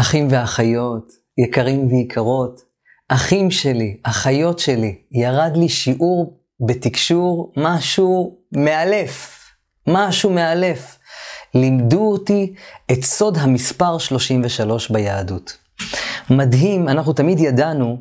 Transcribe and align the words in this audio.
אחים 0.00 0.26
ואחיות, 0.30 1.12
יקרים 1.38 1.92
ויקרות, 1.92 2.60
אחים 3.08 3.50
שלי, 3.50 3.96
אחיות 4.02 4.58
שלי, 4.58 4.98
ירד 5.12 5.52
לי 5.54 5.68
שיעור 5.68 6.40
בתקשור, 6.66 7.52
משהו 7.56 8.38
מאלף, 8.52 9.44
משהו 9.86 10.30
מאלף. 10.30 10.98
לימדו 11.54 12.10
אותי 12.12 12.54
את 12.92 13.04
סוד 13.04 13.38
המספר 13.38 13.98
33 13.98 14.90
ביהדות. 14.90 15.56
מדהים, 16.30 16.88
אנחנו 16.88 17.12
תמיד 17.12 17.40
ידענו 17.40 17.96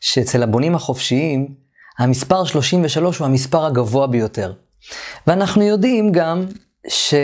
שאצל 0.00 0.42
הבונים 0.42 0.74
החופשיים, 0.74 1.54
המספר 1.98 2.44
33 2.44 3.18
הוא 3.18 3.26
המספר 3.26 3.64
הגבוה 3.66 4.06
ביותר. 4.06 4.52
ואנחנו 5.26 5.62
יודעים 5.62 6.12
גם 6.12 6.46
ש... 6.88 7.14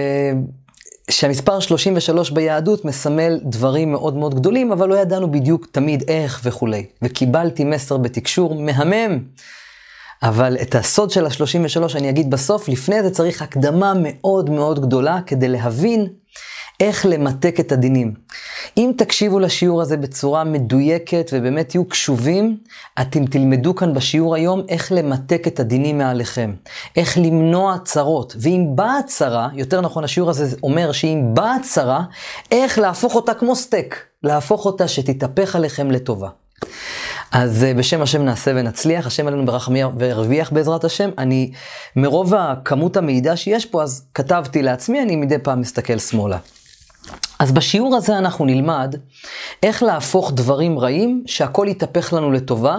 שהמספר 1.10 1.60
33 1.60 2.30
ביהדות 2.30 2.84
מסמל 2.84 3.40
דברים 3.42 3.92
מאוד 3.92 4.16
מאוד 4.16 4.34
גדולים, 4.34 4.72
אבל 4.72 4.88
לא 4.88 4.94
ידענו 4.94 5.32
בדיוק 5.32 5.66
תמיד 5.70 6.04
איך 6.08 6.40
וכולי. 6.44 6.86
וקיבלתי 7.02 7.64
מסר 7.64 7.96
בתקשור 7.96 8.54
מהמם. 8.54 9.18
אבל 10.22 10.56
את 10.62 10.74
הסוד 10.74 11.10
של 11.10 11.26
ה-33 11.26 11.98
אני 11.98 12.10
אגיד 12.10 12.30
בסוף, 12.30 12.68
לפני 12.68 13.02
זה 13.02 13.10
צריך 13.10 13.42
הקדמה 13.42 13.92
מאוד 13.96 14.50
מאוד 14.50 14.80
גדולה 14.80 15.18
כדי 15.26 15.48
להבין 15.48 16.06
איך 16.80 17.06
למתק 17.06 17.60
את 17.60 17.72
הדינים. 17.72 18.14
אם 18.76 18.92
תקשיבו 18.96 19.38
לשיעור 19.38 19.82
הזה 19.82 19.96
בצורה 19.96 20.44
מדויקת 20.44 21.30
ובאמת 21.32 21.68
תהיו 21.68 21.84
קשובים, 21.84 22.56
אתם 23.00 23.26
תלמדו 23.26 23.74
כאן 23.74 23.94
בשיעור 23.94 24.34
היום 24.34 24.62
איך 24.68 24.92
למתק 24.92 25.46
את 25.46 25.60
הדינים 25.60 25.98
מעליכם, 25.98 26.54
איך 26.96 27.18
למנוע 27.18 27.76
צרות, 27.84 28.36
ואם 28.40 28.66
באה 28.74 29.02
צרה, 29.06 29.48
יותר 29.54 29.80
נכון 29.80 30.04
השיעור 30.04 30.30
הזה 30.30 30.56
אומר 30.62 30.92
שאם 30.92 31.30
באה 31.34 31.56
צרה, 31.62 32.02
איך 32.50 32.78
להפוך 32.78 33.14
אותה 33.14 33.34
כמו 33.34 33.56
סטייק, 33.56 34.04
להפוך 34.22 34.66
אותה 34.66 34.88
שתתהפך 34.88 35.56
עליכם 35.56 35.90
לטובה. 35.90 36.28
אז 37.32 37.64
אה, 37.64 37.74
בשם 37.74 38.02
השם 38.02 38.22
נעשה 38.22 38.50
ונצליח, 38.54 39.06
השם 39.06 39.26
עלינו 39.26 39.46
ברחמי 39.46 39.80
והרוויח 39.98 40.52
בעזרת 40.52 40.84
השם. 40.84 41.10
אני, 41.18 41.52
מרוב 41.96 42.34
הכמות 42.34 42.96
המידע 42.96 43.36
שיש 43.36 43.66
פה, 43.66 43.82
אז 43.82 44.06
כתבתי 44.14 44.62
לעצמי, 44.62 45.02
אני 45.02 45.16
מדי 45.16 45.38
פעם 45.38 45.60
מסתכל 45.60 45.98
שמאלה. 45.98 46.38
אז 47.38 47.52
בשיעור 47.52 47.96
הזה 47.96 48.18
אנחנו 48.18 48.44
נלמד 48.44 48.94
איך 49.62 49.82
להפוך 49.82 50.32
דברים 50.34 50.78
רעים, 50.78 51.22
שהכל 51.26 51.66
יתהפך 51.70 52.12
לנו 52.12 52.32
לטובה, 52.32 52.78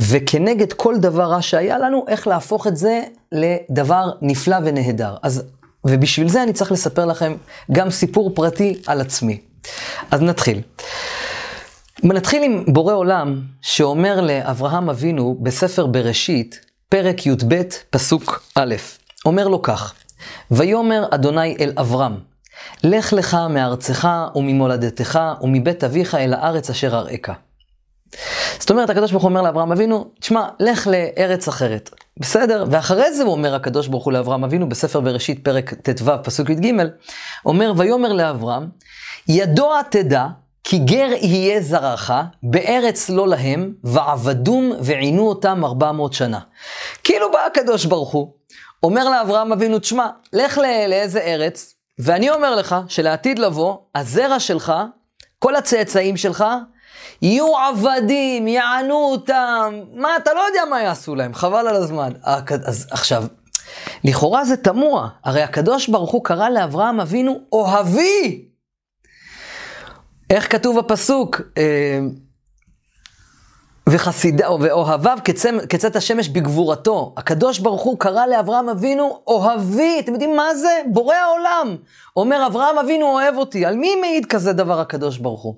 וכנגד 0.00 0.72
כל 0.72 0.98
דבר 0.98 1.24
רע 1.24 1.42
שהיה 1.42 1.78
לנו, 1.78 2.04
איך 2.08 2.26
להפוך 2.26 2.66
את 2.66 2.76
זה 2.76 3.02
לדבר 3.32 4.10
נפלא 4.22 4.56
ונהדר. 4.64 5.16
אז, 5.22 5.44
ובשביל 5.84 6.28
זה 6.28 6.42
אני 6.42 6.52
צריך 6.52 6.72
לספר 6.72 7.06
לכם 7.06 7.36
גם 7.72 7.90
סיפור 7.90 8.34
פרטי 8.34 8.80
על 8.86 9.00
עצמי. 9.00 9.40
אז 10.10 10.22
נתחיל. 10.22 10.60
נתחיל 12.02 12.42
עם 12.42 12.64
בורא 12.68 12.94
עולם 12.94 13.40
שאומר 13.62 14.20
לאברהם 14.20 14.90
אבינו 14.90 15.36
בספר 15.40 15.86
בראשית, 15.86 16.60
פרק 16.88 17.26
י"ב, 17.26 17.62
פסוק 17.90 18.42
א', 18.54 18.74
אומר 19.24 19.48
לו 19.48 19.62
כך: 19.62 19.94
ויאמר 20.50 21.06
אדוני 21.10 21.56
אל 21.60 21.72
אברהם, 21.76 22.27
לך 22.84 23.12
לך 23.12 23.36
מארצך 23.50 24.08
וממולדתך 24.34 25.18
ומבית 25.42 25.84
אביך 25.84 26.14
אל 26.14 26.34
הארץ 26.34 26.70
אשר 26.70 26.98
אראך. 26.98 27.30
זאת 28.58 28.70
אומרת, 28.70 28.90
הקדוש 28.90 29.10
ברוך 29.10 29.22
הוא 29.22 29.28
אומר 29.28 29.42
לאברהם 29.42 29.72
אבינו, 29.72 30.10
תשמע, 30.20 30.48
לך 30.60 30.86
לארץ 30.86 31.48
אחרת. 31.48 31.90
בסדר? 32.16 32.64
ואחרי 32.70 33.14
זה 33.14 33.22
הוא 33.22 33.32
אומר 33.32 33.54
הקדוש 33.54 33.88
ברוך 33.88 34.04
הוא 34.04 34.12
לאברהם 34.12 34.44
אבינו 34.44 34.68
בספר 34.68 35.00
בראשית 35.00 35.44
פרק 35.44 35.74
ט"ו 35.74 36.12
פסוק 36.24 36.50
י"ג, 36.50 36.72
אומר 37.46 37.72
ויאמר 37.76 38.12
לאברהם, 38.12 38.68
ידוע 39.28 39.80
תדע 39.90 40.26
כי 40.64 40.78
גר 40.78 41.08
יהיה 41.20 41.60
זרעך 41.60 42.12
בארץ 42.42 43.10
לא 43.10 43.28
להם, 43.28 43.72
ועבדום 43.84 44.72
ועינו 44.80 45.28
אותם 45.28 45.64
ארבע 45.64 45.92
מאות 45.92 46.12
שנה. 46.12 46.38
כאילו 47.04 47.32
בא 47.32 47.38
הקדוש 47.46 47.84
ברוך 47.84 48.12
הוא, 48.12 48.32
אומר 48.82 49.08
לאברהם 49.08 49.52
אבינו, 49.52 49.78
תשמע, 49.78 50.06
לך 50.32 50.58
לאיזה 50.88 51.20
ארץ, 51.20 51.74
ואני 51.98 52.30
אומר 52.30 52.56
לך 52.56 52.76
שלעתיד 52.88 53.38
לבוא, 53.38 53.76
הזרע 53.94 54.40
שלך, 54.40 54.72
כל 55.38 55.56
הצאצאים 55.56 56.16
שלך, 56.16 56.44
יהיו 57.22 57.56
עבדים, 57.56 58.48
יענו 58.48 58.94
אותם, 58.94 59.80
מה, 59.94 60.16
אתה 60.16 60.32
לא 60.32 60.40
יודע 60.40 60.60
מה 60.70 60.82
יעשו 60.82 61.14
להם, 61.14 61.34
חבל 61.34 61.68
על 61.68 61.76
הזמן. 61.76 62.12
אז 62.66 62.86
עכשיו, 62.90 63.24
לכאורה 64.04 64.44
זה 64.44 64.56
תמוה, 64.56 65.08
הרי 65.24 65.42
הקדוש 65.42 65.88
ברוך 65.88 66.10
הוא 66.10 66.24
קרא 66.24 66.48
לאברהם 66.48 67.00
אבינו 67.00 67.40
אוהבי. 67.52 68.44
איך 70.30 70.52
כתוב 70.52 70.78
בפסוק? 70.78 71.40
וחסידה, 73.90 74.52
ואוהביו 74.52 75.18
כצאת 75.68 75.96
השמש 75.96 76.28
בגבורתו. 76.28 77.14
הקדוש 77.16 77.58
ברוך 77.58 77.82
הוא 77.82 77.98
קרא 77.98 78.26
לאברהם 78.26 78.68
אבינו 78.68 79.20
אוהבי, 79.26 79.96
אתם 80.00 80.12
יודעים 80.12 80.36
מה 80.36 80.54
זה? 80.54 80.80
בורא 80.86 81.14
העולם. 81.14 81.76
אומר 82.16 82.46
אברהם 82.46 82.78
אבינו 82.78 83.06
אוהב 83.06 83.36
אותי. 83.36 83.66
על 83.66 83.76
מי 83.76 83.96
מעיד 83.96 84.26
כזה 84.26 84.52
דבר 84.52 84.80
הקדוש 84.80 85.18
ברוך 85.18 85.42
הוא? 85.42 85.54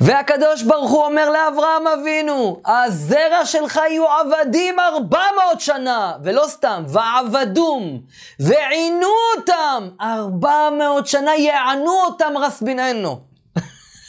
והקדוש 0.00 0.62
ברוך 0.62 0.90
הוא 0.90 1.04
אומר 1.04 1.30
לאברהם 1.30 1.86
אבינו, 1.86 2.60
הזרע 2.66 3.44
שלך 3.44 3.80
יהיו 3.90 4.04
עבדים 4.06 4.80
ארבע 4.80 5.22
מאות 5.36 5.60
שנה, 5.60 6.12
ולא 6.24 6.44
סתם, 6.48 6.84
ועבדום, 6.88 8.00
ועינו 8.40 9.08
אותם, 9.36 9.88
ארבע 10.00 10.70
מאות 10.78 11.06
שנה 11.06 11.36
יענו 11.36 11.92
אותם 12.06 12.32
רסביננו. 12.36 13.20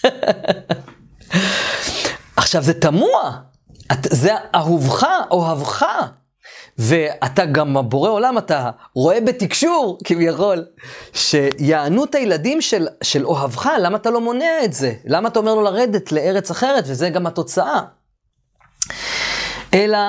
עכשיו, 2.51 2.63
זה 2.63 2.73
תמוה. 2.73 3.38
את, 3.91 4.07
זה 4.09 4.31
אהובך, 4.56 5.07
אוהבך. 5.31 5.85
ואתה 6.78 7.45
גם 7.45 7.78
בורא 7.89 8.09
עולם, 8.09 8.38
אתה 8.38 8.69
רואה 8.95 9.22
בתקשור, 9.22 9.97
כביכול, 10.03 10.66
שיענו 11.13 12.03
את 12.03 12.16
הילדים 12.16 12.61
של, 12.61 12.88
של 13.03 13.25
אוהבך, 13.25 13.69
למה 13.79 13.97
אתה 13.97 14.09
לא 14.09 14.22
מונע 14.22 14.63
את 14.63 14.73
זה? 14.73 14.94
למה 15.06 15.29
אתה 15.29 15.40
אומר 15.40 15.53
לו 15.53 15.61
לרדת 15.61 16.11
לארץ 16.11 16.51
אחרת? 16.51 16.84
וזה 16.88 17.09
גם 17.09 17.28
התוצאה. 17.28 17.81
אלא, 19.73 20.00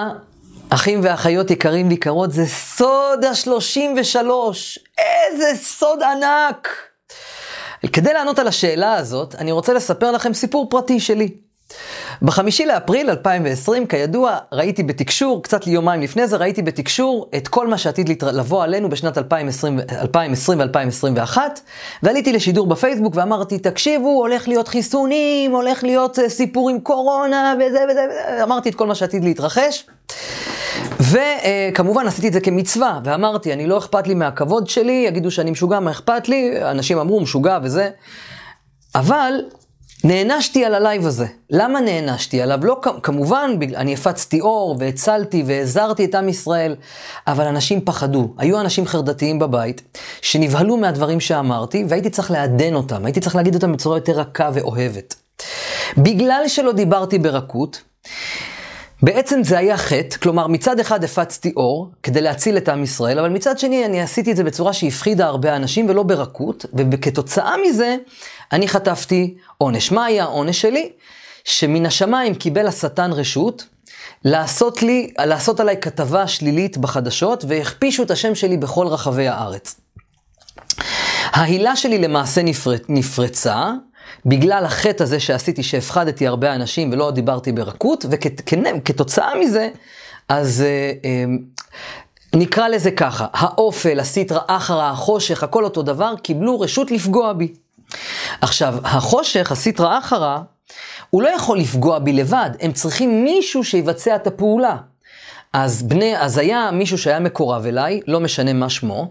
אחים 0.70 1.00
ואחיות 1.02 1.50
יקרים 1.50 1.88
ויקרות, 1.88 2.32
זה 2.32 2.46
סוד 2.46 3.24
השלושים 3.24 3.94
ושלוש. 3.98 4.78
איזה 4.98 5.52
סוד 5.54 6.02
ענק. 6.02 6.68
כדי 7.92 8.12
לענות 8.12 8.38
על 8.38 8.48
השאלה 8.48 8.94
הזאת, 8.94 9.34
אני 9.34 9.52
רוצה 9.52 9.72
לספר 9.72 10.10
לכם 10.10 10.34
סיפור 10.34 10.66
פרטי 10.70 11.00
שלי. 11.00 11.41
בחמישי 12.22 12.66
לאפריל 12.66 13.10
2020, 13.10 13.86
כידוע, 13.86 14.38
ראיתי 14.52 14.82
בתקשור, 14.82 15.42
קצת 15.42 15.66
יומיים 15.66 16.02
לפני 16.02 16.26
זה, 16.26 16.36
ראיתי 16.36 16.62
בתקשור 16.62 17.28
את 17.36 17.48
כל 17.48 17.68
מה 17.68 17.78
שעתיד 17.78 18.24
לבוא 18.24 18.64
עלינו 18.64 18.88
בשנת 18.88 19.18
2020, 19.18 19.78
ו-2021, 20.58 21.38
ועליתי 22.02 22.32
לשידור 22.32 22.66
בפייסבוק 22.66 23.16
ואמרתי, 23.16 23.58
תקשיבו, 23.58 24.08
הולך 24.08 24.48
להיות 24.48 24.68
חיסונים, 24.68 25.50
הולך 25.50 25.84
להיות 25.84 26.18
אה, 26.18 26.28
סיפור 26.28 26.70
עם 26.70 26.80
קורונה, 26.80 27.54
וזה 27.56 27.84
וזה, 27.90 28.06
אמרתי 28.42 28.68
את 28.68 28.74
כל 28.74 28.86
מה 28.86 28.94
שעתיד 28.94 29.24
להתרחש. 29.24 29.86
וכמובן 31.00 32.06
עשיתי 32.06 32.28
את 32.28 32.32
זה 32.32 32.40
כמצווה, 32.40 33.00
ואמרתי, 33.04 33.52
אני 33.52 33.66
לא 33.66 33.78
אכפת 33.78 34.06
לי 34.06 34.14
מהכבוד 34.14 34.68
שלי, 34.68 35.04
יגידו 35.08 35.30
שאני 35.30 35.50
משוגע, 35.50 35.80
מה 35.80 35.90
אכפת 35.90 36.28
לי? 36.28 36.62
אנשים 36.62 36.98
אמרו, 36.98 37.20
משוגע 37.20 37.58
וזה. 37.62 37.90
אבל 38.94 39.34
נענשתי 40.04 40.64
על 40.64 40.74
הלייב 40.74 41.06
הזה. 41.06 41.26
למה 41.50 41.80
נענשתי 41.80 42.42
עליו? 42.42 42.58
לא, 42.62 42.80
כמובן, 43.02 43.50
אני 43.76 43.94
הפצתי 43.94 44.40
אור 44.40 44.76
והצלתי 44.78 45.42
והעזרתי 45.46 46.04
את 46.04 46.14
עם 46.14 46.28
ישראל, 46.28 46.76
אבל 47.26 47.44
אנשים 47.46 47.80
פחדו. 47.80 48.34
היו 48.38 48.60
אנשים 48.60 48.86
חרדתיים 48.86 49.38
בבית, 49.38 49.98
שנבהלו 50.22 50.76
מהדברים 50.76 51.20
שאמרתי, 51.20 51.84
והייתי 51.88 52.10
צריך 52.10 52.30
לעדן 52.30 52.74
אותם, 52.74 53.04
הייתי 53.04 53.20
צריך 53.20 53.36
להגיד 53.36 53.54
אותם 53.54 53.72
בצורה 53.72 53.96
יותר 53.96 54.12
רכה 54.12 54.50
ואוהבת. 54.54 55.14
בגלל 55.98 56.42
שלא 56.48 56.72
דיברתי 56.72 57.18
ברכות, 57.18 57.82
בעצם 59.02 59.44
זה 59.44 59.58
היה 59.58 59.76
חטא, 59.76 60.16
כלומר 60.16 60.46
מצד 60.46 60.80
אחד 60.80 61.04
הפצתי 61.04 61.52
אור 61.56 61.90
כדי 62.02 62.20
להציל 62.20 62.56
את 62.56 62.68
עם 62.68 62.82
ישראל, 62.82 63.18
אבל 63.18 63.28
מצד 63.28 63.58
שני 63.58 63.84
אני 63.84 64.02
עשיתי 64.02 64.30
את 64.32 64.36
זה 64.36 64.44
בצורה 64.44 64.72
שהפחידה 64.72 65.26
הרבה 65.26 65.56
אנשים 65.56 65.88
ולא 65.88 66.02
ברכות, 66.02 66.66
וכתוצאה 66.90 67.54
מזה 67.66 67.96
אני 68.52 68.68
חטפתי 68.68 69.34
עונש. 69.58 69.92
מה 69.92 70.04
היה 70.04 70.24
העונש 70.24 70.60
שלי? 70.60 70.92
שמן 71.44 71.86
השמיים 71.86 72.34
קיבל 72.34 72.66
השטן 72.66 73.12
רשות 73.12 73.66
לעשות 74.24 74.82
לי, 74.82 75.12
לעשות 75.18 75.60
עליי 75.60 75.76
כתבה 75.80 76.26
שלילית 76.26 76.78
בחדשות, 76.78 77.44
והכפישו 77.48 78.02
את 78.02 78.10
השם 78.10 78.34
שלי 78.34 78.56
בכל 78.56 78.86
רחבי 78.86 79.28
הארץ. 79.28 79.80
ההילה 81.32 81.76
שלי 81.76 81.98
למעשה 81.98 82.42
נפר... 82.42 82.70
נפרצה, 82.88 83.70
בגלל 84.26 84.64
החטא 84.64 85.02
הזה 85.02 85.20
שעשיתי, 85.20 85.62
שהפחדתי 85.62 86.26
הרבה 86.26 86.54
אנשים 86.54 86.92
ולא 86.92 87.10
דיברתי 87.10 87.52
ברכות, 87.52 88.04
וכתוצאה 88.08 89.30
מזה, 89.40 89.68
אז 90.28 90.62
אה, 90.66 90.92
אה, 91.04 91.24
נקרא 92.34 92.68
לזה 92.68 92.90
ככה, 92.90 93.26
האופל, 93.32 94.00
הסטרא 94.00 94.40
אחרא, 94.46 94.90
החושך, 94.90 95.42
הכל 95.42 95.64
אותו 95.64 95.82
דבר, 95.82 96.14
קיבלו 96.22 96.60
רשות 96.60 96.90
לפגוע 96.90 97.32
בי. 97.32 97.52
עכשיו, 98.40 98.74
החושך, 98.84 99.52
הסטרא 99.52 99.98
אחרא, 99.98 100.38
הוא 101.10 101.22
לא 101.22 101.28
יכול 101.28 101.58
לפגוע 101.58 101.98
בי 101.98 102.12
לבד, 102.12 102.50
הם 102.60 102.72
צריכים 102.72 103.24
מישהו 103.24 103.64
שיבצע 103.64 104.16
את 104.16 104.26
הפעולה. 104.26 104.76
אז 105.52 105.82
בני, 105.82 106.18
אז 106.18 106.38
היה 106.38 106.70
מישהו 106.72 106.98
שהיה 106.98 107.20
מקורב 107.20 107.66
אליי, 107.66 108.00
לא 108.06 108.20
משנה 108.20 108.52
מה 108.52 108.70
שמו, 108.70 109.10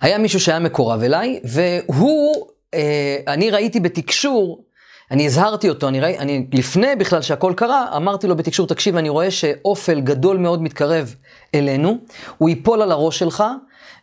היה 0.00 0.18
מישהו 0.18 0.40
שהיה 0.40 0.58
מקורב 0.58 1.02
אליי, 1.02 1.40
והוא, 1.44 2.46
אה, 2.74 3.16
אני 3.28 3.50
ראיתי 3.50 3.80
בתקשור, 3.80 4.64
אני 5.10 5.26
הזהרתי 5.26 5.68
אותו, 5.68 5.88
אני, 5.88 6.00
ראי, 6.00 6.18
אני 6.18 6.46
לפני 6.52 6.96
בכלל 6.96 7.22
שהכל 7.22 7.52
קרה, 7.56 7.96
אמרתי 7.96 8.26
לו 8.26 8.36
בתקשור, 8.36 8.66
תקשיב, 8.66 8.96
אני 8.96 9.08
רואה 9.08 9.30
שאופל 9.30 10.00
גדול 10.00 10.36
מאוד 10.36 10.62
מתקרב 10.62 11.14
אלינו, 11.54 11.96
הוא 12.38 12.48
ייפול 12.48 12.82
על 12.82 12.92
הראש 12.92 13.18
שלך, 13.18 13.44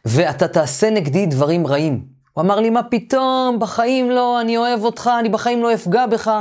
ואתה 0.06 0.48
תעשה 0.48 0.90
נגדי 0.90 1.26
דברים 1.26 1.68
רעים. 1.68 2.04
הוא 2.34 2.42
אמר 2.42 2.60
לי, 2.60 2.70
מה 2.70 2.84
פתאום, 2.84 3.60
בחיים 3.60 4.12
לא, 4.12 4.42
אני 4.42 4.58
אוהב 4.58 4.84
אותך, 4.84 5.10
אני 5.20 5.30
בחיים 5.30 5.64
לא 5.64 5.74
אפגע 5.74 6.06
בך. 6.06 6.32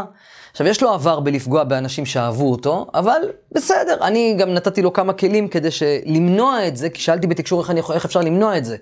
עכשיו, 0.50 0.66
יש 0.66 0.82
לו 0.82 0.92
עבר 0.92 1.20
בלפגוע 1.20 1.64
באנשים 1.64 2.06
שאהבו 2.06 2.50
אותו, 2.50 2.86
אבל 2.94 3.20
בסדר, 3.52 3.96
אני 4.00 4.34
גם 4.38 4.54
נתתי 4.54 4.82
לו 4.82 4.92
כמה 4.92 5.12
כלים 5.12 5.48
כדי 5.48 5.68
למנוע 6.06 6.66
את 6.66 6.76
זה, 6.76 6.90
כי 6.90 7.02
שאלתי 7.02 7.26
בתקשור 7.26 7.60
איך, 7.60 7.70
אני, 7.70 7.80
איך 7.94 8.04
אפשר 8.04 8.20
למנוע 8.20 8.58
את 8.58 8.64
זה. 8.64 8.76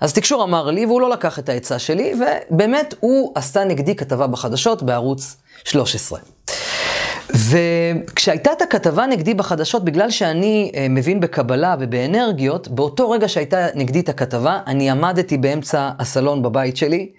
אז 0.00 0.12
תקשור 0.12 0.44
אמר 0.44 0.70
לי, 0.70 0.86
והוא 0.86 1.00
לא 1.00 1.10
לקח 1.10 1.38
את 1.38 1.48
העצה 1.48 1.78
שלי, 1.78 2.12
ובאמת 2.50 2.94
הוא 3.00 3.32
עשה 3.34 3.64
נגדי 3.64 3.96
כתבה 3.96 4.26
בחדשות 4.26 4.82
בערוץ 4.82 5.36
13. 5.64 6.18
וכשהייתה 7.30 8.52
את 8.52 8.62
הכתבה 8.62 9.06
נגדי 9.06 9.34
בחדשות, 9.34 9.84
בגלל 9.84 10.10
שאני 10.10 10.72
אה, 10.76 10.86
מבין 10.90 11.20
בקבלה 11.20 11.76
ובאנרגיות, 11.80 12.68
באותו 12.68 13.10
רגע 13.10 13.28
שהייתה 13.28 13.66
נגדי 13.74 14.00
את 14.00 14.08
הכתבה, 14.08 14.60
אני 14.66 14.90
עמדתי 14.90 15.38
באמצע 15.38 15.90
הסלון 15.98 16.42
בבית 16.42 16.76
שלי, 16.76 17.12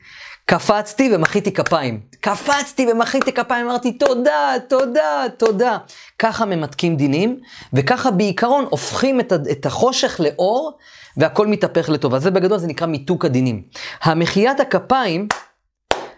קפצתי 0.46 1.16
ומחיתי 1.16 1.52
כפיים. 1.52 2.00
קפצתי 2.22 2.88
ומחיתי 2.92 3.32
כפיים, 3.32 3.66
אמרתי 3.70 3.92
תודה, 3.92 4.54
תודה, 4.70 5.24
תודה. 5.38 5.78
ככה 6.20 6.46
ממתקים 6.46 6.96
דינים, 6.96 7.40
וככה 7.74 8.12
בעיקרון 8.12 8.66
הופכים 8.70 9.20
את 9.52 9.66
החושך 9.66 10.20
לאור, 10.20 10.72
והכל 11.18 11.48
מתהפך 11.48 11.90
לטובה. 11.90 12.20
זה 12.20 12.32
בגדול, 12.32 12.58
זה 12.58 12.68
נקרא 12.68 12.88
מיתוק 12.88 13.26
הדינים. 13.26 13.62
המחיית 14.02 14.60
הכפיים 14.60 15.28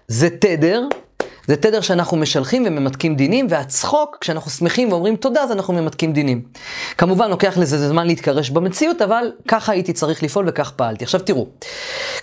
זה 0.07 0.29
תדר, 0.29 0.87
זה 1.47 1.55
תדר 1.55 1.81
שאנחנו 1.81 2.17
משלחים 2.17 2.63
וממתקים 2.67 3.15
דינים, 3.15 3.47
והצחוק, 3.49 4.17
כשאנחנו 4.21 4.51
שמחים 4.51 4.91
ואומרים 4.91 5.15
תודה, 5.15 5.43
אז 5.43 5.51
אנחנו 5.51 5.73
ממתקים 5.73 6.13
דינים. 6.13 6.41
כמובן, 6.97 7.29
לוקח 7.29 7.57
לזה 7.57 7.87
זמן 7.87 8.07
להתקרש 8.07 8.49
במציאות, 8.49 9.01
אבל 9.01 9.31
ככה 9.47 9.71
הייתי 9.71 9.93
צריך 9.93 10.23
לפעול 10.23 10.45
וכך 10.49 10.71
פעלתי. 10.71 11.03
עכשיו 11.03 11.19
תראו, 11.19 11.47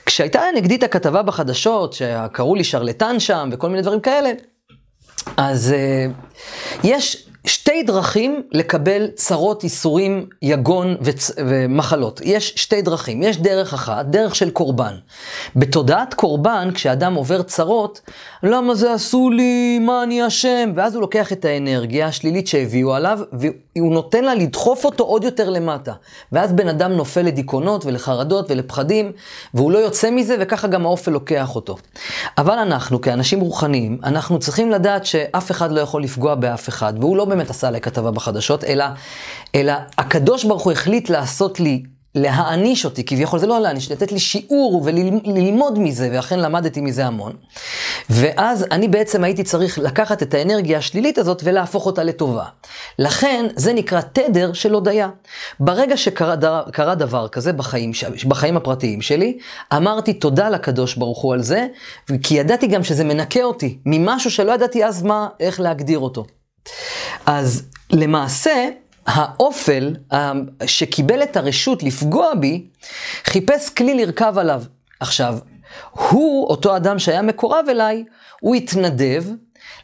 כשהייתה 0.06 0.42
נגדי 0.56 0.76
את 0.76 0.82
הכתבה 0.82 1.22
בחדשות, 1.22 1.92
שקראו 1.92 2.54
לי 2.54 2.64
שרלטן 2.64 3.20
שם 3.20 3.48
וכל 3.52 3.68
מיני 3.68 3.82
דברים 3.82 4.00
כאלה, 4.00 4.30
אז 5.36 5.74
uh, 5.74 6.38
יש 6.84 7.29
שתי 7.44 7.82
דרכים 7.82 8.42
לקבל 8.52 9.06
צרות, 9.14 9.64
ייסורים, 9.64 10.26
יגון 10.42 10.96
וצ... 11.00 11.30
ומחלות. 11.38 12.20
יש 12.24 12.52
שתי 12.56 12.82
דרכים. 12.82 13.22
יש 13.22 13.36
דרך 13.36 13.74
אחת, 13.74 14.06
דרך 14.06 14.34
של 14.34 14.50
קורבן. 14.50 14.94
בתודעת 15.56 16.14
קורבן, 16.14 16.70
כשאדם 16.74 17.14
עובר 17.14 17.42
צרות, 17.42 18.00
למה 18.42 18.74
זה 18.74 18.92
עשו 18.92 19.30
לי, 19.30 19.78
מה 19.78 20.02
אני 20.02 20.26
אשם? 20.26 20.72
ואז 20.76 20.94
הוא 20.94 21.00
לוקח 21.00 21.32
את 21.32 21.44
האנרגיה 21.44 22.06
השלילית 22.06 22.46
שהביאו 22.46 22.94
עליו, 22.94 23.18
והוא 23.32 23.92
נותן 23.92 24.24
לה 24.24 24.34
לדחוף 24.34 24.84
אותו 24.84 25.04
עוד 25.04 25.24
יותר 25.24 25.50
למטה. 25.50 25.92
ואז 26.32 26.52
בן 26.52 26.68
אדם 26.68 26.92
נופל 26.92 27.22
לדיכאונות 27.22 27.86
ולחרדות 27.86 28.50
ולפחדים, 28.50 29.12
והוא 29.54 29.70
לא 29.70 29.78
יוצא 29.78 30.10
מזה, 30.10 30.36
וככה 30.40 30.68
גם 30.68 30.86
האופל 30.86 31.10
לוקח 31.10 31.54
אותו. 31.56 31.76
אבל 32.38 32.58
אנחנו, 32.58 33.00
כאנשים 33.00 33.40
רוחניים, 33.40 33.98
אנחנו 34.04 34.38
צריכים 34.38 34.70
לדעת 34.70 35.06
שאף 35.06 35.50
אחד 35.50 35.72
לא 35.72 35.80
יכול 35.80 36.02
לפגוע 36.02 36.34
באף 36.34 36.68
אחד, 36.68 36.92
והוא 37.00 37.16
לא 37.16 37.26
באמת 37.30 37.50
עשה 37.50 37.68
עליי 37.68 37.80
כתבה 37.80 38.10
בחדשות, 38.10 38.64
אלא, 38.64 38.84
אלא 39.54 39.72
הקדוש 39.98 40.44
ברוך 40.44 40.62
הוא 40.62 40.72
החליט 40.72 41.10
לעשות 41.10 41.60
לי 41.60 41.82
להעניש 42.14 42.84
אותי, 42.84 43.04
כביכול 43.04 43.38
זה 43.38 43.46
לא 43.46 43.60
להעניש, 43.60 43.90
לתת 43.90 44.12
לי 44.12 44.18
שיעור 44.18 44.82
וללמוד 44.84 45.78
מזה, 45.78 46.08
ואכן 46.12 46.40
למדתי 46.40 46.80
מזה 46.80 47.06
המון. 47.06 47.32
ואז 48.10 48.66
אני 48.70 48.88
בעצם 48.88 49.24
הייתי 49.24 49.44
צריך 49.44 49.78
לקחת 49.78 50.22
את 50.22 50.34
האנרגיה 50.34 50.78
השלילית 50.78 51.18
הזאת 51.18 51.42
ולהפוך 51.44 51.86
אותה 51.86 52.02
לטובה. 52.02 52.44
לכן 52.98 53.46
זה 53.56 53.72
נקרא 53.72 54.00
תדר 54.00 54.52
של 54.52 54.74
הודיה. 54.74 55.08
ברגע 55.60 55.96
שקרה 55.96 56.94
דבר, 56.94 57.28
כזה 57.28 57.52
בחיים, 57.52 57.92
בחיים 58.28 58.56
הפרטיים 58.56 59.02
שלי, 59.02 59.38
אמרתי 59.76 60.12
תודה 60.12 60.48
לקדוש 60.48 60.94
ברוך 60.94 61.22
הוא 61.22 61.34
על 61.34 61.42
זה, 61.42 61.66
כי 62.22 62.34
ידעתי 62.34 62.66
גם 62.66 62.84
שזה 62.84 63.04
מנקה 63.04 63.42
אותי 63.42 63.78
ממשהו 63.86 64.30
שלא 64.30 64.52
ידעתי 64.52 64.84
אז 64.84 65.02
מה, 65.02 65.28
איך 65.40 65.60
להגדיר 65.60 65.98
אותו. 65.98 66.24
אז 67.26 67.62
למעשה, 67.90 68.68
האופל 69.06 69.96
שקיבל 70.66 71.22
את 71.22 71.36
הרשות 71.36 71.82
לפגוע 71.82 72.34
בי, 72.34 72.66
חיפש 73.24 73.68
כלי 73.68 73.94
לרכב 73.94 74.38
עליו. 74.38 74.62
עכשיו, 75.00 75.38
הוא, 75.90 76.46
אותו 76.46 76.76
אדם 76.76 76.98
שהיה 76.98 77.22
מקורב 77.22 77.64
אליי, 77.68 78.04
הוא 78.40 78.54
התנדב 78.54 79.24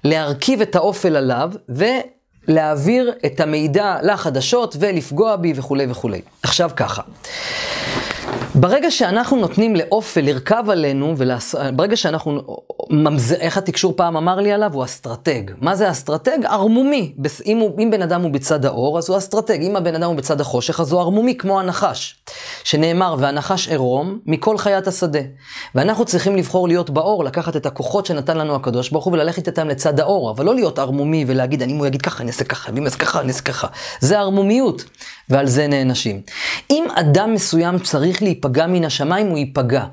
להרכיב 0.05 0.61
את 0.61 0.77
האופל 0.77 1.17
עליו 1.17 1.51
ולהעביר 1.69 3.13
את 3.27 3.41
המידע 3.41 3.97
לחדשות 4.03 4.77
ולפגוע 4.81 5.37
בי 5.37 5.53
וכולי 5.57 5.87
וכולי. 5.91 6.21
עכשיו 6.43 6.71
ככה. 6.77 7.03
ברגע 8.55 8.91
שאנחנו 8.91 9.37
נותנים 9.37 9.77
לאופל 9.77 10.21
לרכב 10.21 10.65
עלינו, 10.71 11.15
ולעש... 11.17 11.55
ברגע 11.55 11.97
שאנחנו, 11.97 12.43
ממז... 12.91 13.33
איך 13.33 13.59
התקשור 13.59 13.93
פעם 13.97 14.17
אמר 14.17 14.37
לי 14.37 14.53
עליו? 14.53 14.75
הוא 14.75 14.85
אסטרטג. 14.85 15.43
מה 15.61 15.75
זה 15.75 15.91
אסטרטג? 15.91 16.39
ערמומי. 16.45 17.15
אם, 17.47 17.59
הוא... 17.59 17.81
אם 17.83 17.91
בן 17.91 18.03
אדם 18.03 18.23
הוא 18.23 18.31
בצד 18.31 18.65
האור, 18.65 18.99
אז 18.99 19.09
הוא 19.09 19.19
אסטרטג. 19.19 19.63
אם 19.63 19.77
הבן 19.77 19.95
אדם 19.95 20.09
הוא 20.09 20.17
בצד 20.17 20.41
החושך, 20.41 20.81
אז 20.81 20.93
הוא 20.93 21.01
ערמומי 21.01 21.35
כמו 21.39 21.61
הנחש. 21.61 22.17
שנאמר, 22.65 23.17
והנחש 23.19 23.69
ערום 23.69 24.19
מכל 24.27 24.59
חיית 24.59 24.87
השדה. 24.87 25.21
ואנחנו 25.75 26.05
צריכים 26.05 26.37
לבחור 26.37 26.69
להיות 26.69 26.91
באור, 26.91 27.25
לקחת 27.25 27.57
את 27.57 27.67
הכוחות 27.67 28.07
שנתן 28.07 28.37
לנו 28.37 28.55
הקדוש 28.55 28.91
ברוך 28.91 29.05
הוא 29.05 29.13
וללכת 29.13 29.47
איתם 29.47 29.69
לצד 29.69 30.01
האור, 30.01 30.31
אבל 30.31 30.45
לא 30.45 30.55
להיות 30.55 30.79
ערמומי 30.79 31.25
ולהגיד, 31.29 31.63
אני 31.63 31.73
אם 31.73 31.79
הוא 31.79 31.87
יגיד 31.87 32.03
ככה, 32.03 32.23
אני 32.23 32.31
אעשה 32.31 32.45
ככה, 32.45 32.73
ואם 32.75 32.85
יעשה 32.85 32.99
ככה, 32.99 33.21
אני 33.21 33.29
אעשה 33.29 33.43
ככה. 33.43 33.67
זה 34.01 34.19
ערמומיות, 34.19 34.85
ועל 35.29 35.47
זה 35.47 35.67
נענשים. 35.67 36.23
אם 36.71 36.85
אדם 36.95 37.35
מסוים 37.35 37.79
צריך 37.79 38.23
להיפגע 38.23 38.67
מן 38.67 38.85
השמיים, 38.85 39.29
הוא 39.29 39.39
ייפגע. 39.39 39.85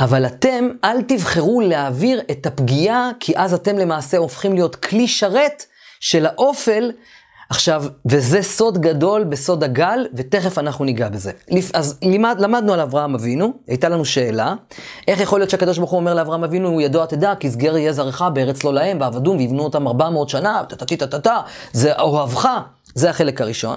אבל 0.00 0.26
אתם, 0.26 0.68
אל 0.84 1.02
תבחרו 1.02 1.60
להעביר 1.60 2.20
את 2.30 2.46
הפגיעה, 2.46 3.10
כי 3.20 3.32
אז 3.36 3.54
אתם 3.54 3.78
למעשה 3.78 4.18
הופכים 4.18 4.54
להיות 4.54 4.76
כלי 4.76 5.08
שרת 5.08 5.64
של 6.00 6.26
האופל 6.26 6.90
עכשיו, 7.50 7.84
וזה 8.06 8.42
סוד 8.42 8.78
גדול 8.78 9.24
בסוד 9.24 9.64
הגל, 9.64 10.06
ותכף 10.14 10.58
אנחנו 10.58 10.84
ניגע 10.84 11.08
בזה. 11.08 11.32
אז 11.74 11.98
לימד, 12.02 12.36
למדנו 12.40 12.72
על 12.72 12.80
אברהם 12.80 13.14
אבינו, 13.14 13.52
הייתה 13.68 13.88
לנו 13.88 14.04
שאלה, 14.04 14.54
איך 15.08 15.20
יכול 15.20 15.40
להיות 15.40 15.50
שהקדוש 15.50 15.78
ברוך 15.78 15.90
הוא 15.90 16.00
אומר 16.00 16.14
לאברהם 16.14 16.44
אבינו, 16.44 16.68
הוא 16.68 16.80
ידוע 16.80 17.06
תדע, 17.06 17.34
כי 17.34 17.50
סגר 17.50 17.76
יהיה 17.76 17.92
זרעך 17.92 18.22
בארץ 18.22 18.64
לא 18.64 18.74
להם, 18.74 19.00
ועבדום, 19.00 19.36
ויבנו 19.36 19.62
אותם 19.62 19.86
400 19.86 20.28
שנה, 20.28 20.62
טה-טה-טה-טה, 20.68 21.40
זה 21.72 21.98
אוהבך. 21.98 22.48
זה 22.94 23.10
החלק 23.10 23.40
הראשון. 23.40 23.76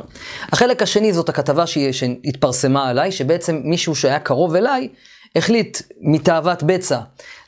החלק 0.52 0.82
השני 0.82 1.14
זאת 1.14 1.30
הכתבה 1.30 1.68
שהתפרסמה 1.68 2.90
עליי, 2.90 3.12
שבעצם 3.12 3.62
מישהו 3.64 3.96
שהיה 3.96 4.20
קרוב 4.20 4.56
אליי, 4.56 4.90
החליט 5.36 5.82
מתאוות 6.02 6.64
בצע 6.64 7.00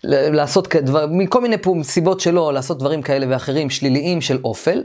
לעשות 0.04 0.76
דבר, 0.76 1.06
מכל 1.10 1.42
מיני 1.42 1.56
סיבות 1.84 2.20
שלו, 2.20 2.52
לעשות 2.52 2.80
דברים 2.80 3.02
כאלה 3.02 3.26
ואחרים 3.30 3.70
שליליים 3.70 4.22
של 4.22 4.40
אופל. 4.44 4.84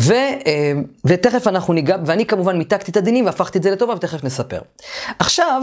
ו, 0.00 0.12
אה, 0.12 0.72
ותכף 1.04 1.46
אנחנו 1.46 1.74
ניגע, 1.74 1.96
ואני 2.06 2.26
כמובן 2.26 2.58
מיתקתי 2.58 2.90
את 2.90 2.96
הדינים 2.96 3.26
והפכתי 3.26 3.58
את 3.58 3.62
זה 3.62 3.70
לטובה 3.70 3.94
ותכף 3.94 4.24
נספר. 4.24 4.60
עכשיו, 5.18 5.62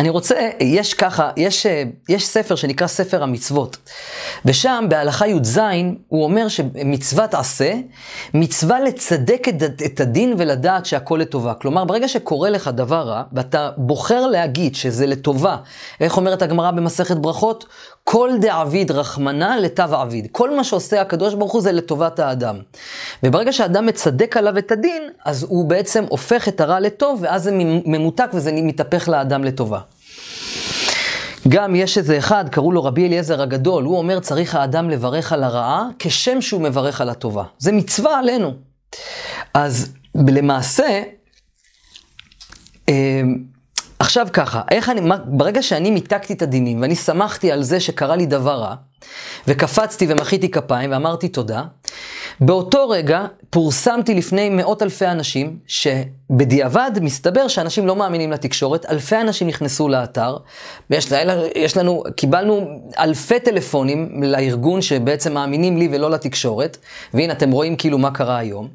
אני 0.00 0.08
רוצה, 0.08 0.50
יש 0.60 0.94
ככה, 0.94 1.30
יש, 1.36 1.66
אה, 1.66 1.82
יש 2.08 2.26
ספר 2.26 2.54
שנקרא 2.54 2.86
ספר 2.86 3.22
המצוות, 3.22 3.76
ושם 4.44 4.84
בהלכה 4.88 5.26
י"ז 5.26 5.60
הוא 6.08 6.24
אומר 6.24 6.48
שמצוות 6.48 7.34
עשה, 7.34 7.74
מצווה 8.34 8.80
לצדק 8.80 9.48
את, 9.48 9.82
את 9.84 10.00
הדין 10.00 10.34
ולדעת 10.38 10.86
שהכל 10.86 11.18
לטובה. 11.20 11.54
כלומר, 11.54 11.84
ברגע 11.84 12.08
שקורה 12.08 12.50
לך 12.50 12.68
דבר 12.68 13.08
רע, 13.08 13.22
ואתה 13.32 13.70
בוחר 13.76 14.26
להגיד 14.26 14.74
שזה 14.74 15.06
לטובה, 15.06 15.56
איך 16.00 16.16
אומרת 16.16 16.42
הגמרא 16.42 16.70
במסכת 16.70 17.16
ברכות? 17.16 17.66
כל 18.12 18.30
דעביד 18.40 18.90
רחמנא 18.90 19.56
לטב 19.60 19.94
עביד. 19.94 20.28
כל 20.32 20.56
מה 20.56 20.64
שעושה 20.64 21.00
הקדוש 21.00 21.34
ברוך 21.34 21.52
הוא 21.52 21.62
זה 21.62 21.72
לטובת 21.72 22.18
האדם. 22.18 22.58
וברגע 23.22 23.52
שהאדם 23.52 23.86
מצדק 23.86 24.36
עליו 24.36 24.58
את 24.58 24.72
הדין, 24.72 25.02
אז 25.24 25.46
הוא 25.48 25.68
בעצם 25.68 26.04
הופך 26.08 26.48
את 26.48 26.60
הרע 26.60 26.80
לטוב, 26.80 27.18
ואז 27.22 27.42
זה 27.42 27.50
ממותק 27.86 28.28
וזה 28.32 28.52
מתהפך 28.52 29.08
לאדם 29.08 29.44
לטובה. 29.44 29.80
גם 31.48 31.76
יש 31.76 31.98
איזה 31.98 32.18
אחד, 32.18 32.44
קראו 32.48 32.72
לו 32.72 32.84
רבי 32.84 33.06
אליעזר 33.06 33.42
הגדול, 33.42 33.84
הוא 33.84 33.98
אומר 33.98 34.20
צריך 34.20 34.54
האדם 34.54 34.90
לברך 34.90 35.32
על 35.32 35.44
הרעה 35.44 35.88
כשם 35.98 36.40
שהוא 36.40 36.60
מברך 36.60 37.00
על 37.00 37.08
הטובה. 37.08 37.44
זה 37.58 37.72
מצווה 37.72 38.18
עלינו. 38.18 38.52
אז 39.54 39.92
למעשה, 40.14 41.02
אה, 42.88 43.22
עכשיו 44.00 44.26
ככה, 44.32 44.62
איך 44.70 44.88
אני, 44.88 45.00
מה, 45.00 45.16
ברגע 45.24 45.62
שאני 45.62 45.90
מיתקתי 45.90 46.32
את 46.32 46.42
הדינים 46.42 46.82
ואני 46.82 46.96
שמחתי 46.96 47.52
על 47.52 47.62
זה 47.62 47.80
שקרה 47.80 48.16
לי 48.16 48.26
דבר 48.26 48.54
רע, 48.54 48.74
וקפצתי 49.48 50.06
ומחיתי 50.08 50.50
כפיים 50.50 50.90
ואמרתי 50.92 51.28
תודה, 51.28 51.62
באותו 52.40 52.88
רגע 52.88 53.26
פורסמתי 53.50 54.14
לפני 54.14 54.48
מאות 54.48 54.82
אלפי 54.82 55.06
אנשים, 55.06 55.58
שבדיעבד 55.66 56.90
מסתבר 57.00 57.48
שאנשים 57.48 57.86
לא 57.86 57.96
מאמינים 57.96 58.32
לתקשורת, 58.32 58.86
אלפי 58.86 59.16
אנשים 59.16 59.48
נכנסו 59.48 59.88
לאתר, 59.88 60.36
ויש 60.90 61.12
יש 61.54 61.76
לנו, 61.76 62.02
קיבלנו 62.16 62.80
אלפי 62.98 63.40
טלפונים 63.40 64.22
לארגון 64.22 64.82
שבעצם 64.82 65.34
מאמינים 65.34 65.76
לי 65.76 65.88
ולא 65.92 66.10
לתקשורת, 66.10 66.76
והנה 67.14 67.32
אתם 67.32 67.50
רואים 67.50 67.76
כאילו 67.76 67.98
מה 67.98 68.10
קרה 68.10 68.38
היום. 68.38 68.68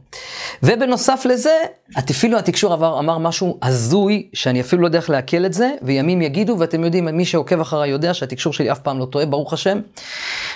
ובנוסף 0.63 1.25
לזה, 1.25 1.55
אפילו 2.00 2.38
התקשור 2.38 2.74
עבר, 2.74 3.00
אמר 3.00 3.17
משהו 3.17 3.57
הזוי, 3.62 4.29
שאני 4.34 4.62
אפילו 4.62 4.81
לא 4.81 4.88
יודע 4.88 5.00
איך 5.00 5.10
לעכל 5.10 5.45
את 5.45 5.53
זה, 5.53 5.72
וימים 5.81 6.22
יגידו, 6.22 6.55
ואתם 6.60 6.84
יודעים, 6.84 7.05
מי 7.05 7.25
שעוקב 7.25 7.62
אחריי 7.62 7.89
יודע 7.89 8.13
שהתקשור 8.13 8.53
שלי 8.53 8.72
אף 8.72 8.79
פעם 8.79 9.00
לא 9.00 9.05
טועה, 9.05 9.25
ברוך 9.25 9.53
השם, 9.53 9.79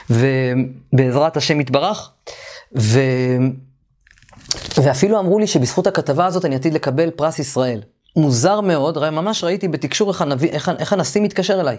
ובעזרת 0.10 1.38
השם 1.38 1.62
יתברך. 1.62 2.12
ו... 2.78 3.00
ואפילו 4.78 5.20
אמרו 5.20 5.40
לי 5.40 5.48
שבזכות 5.48 5.88
הכתבה 5.88 6.26
הזאת 6.26 6.46
אני 6.46 6.56
עתיד 6.56 6.74
לקבל 6.74 7.10
פרס 7.10 7.40
ישראל. 7.40 7.82
מוזר 8.16 8.62
מאוד, 8.62 9.10
ממש 9.10 9.44
ראיתי 9.44 9.68
בתקשור 9.68 10.10
איך, 10.10 10.22
הנביא, 10.22 10.50
איך, 10.50 10.72
איך 10.80 10.94
הנשיא 10.94 11.22
מתקשר 11.22 11.62
אליי. 11.62 11.78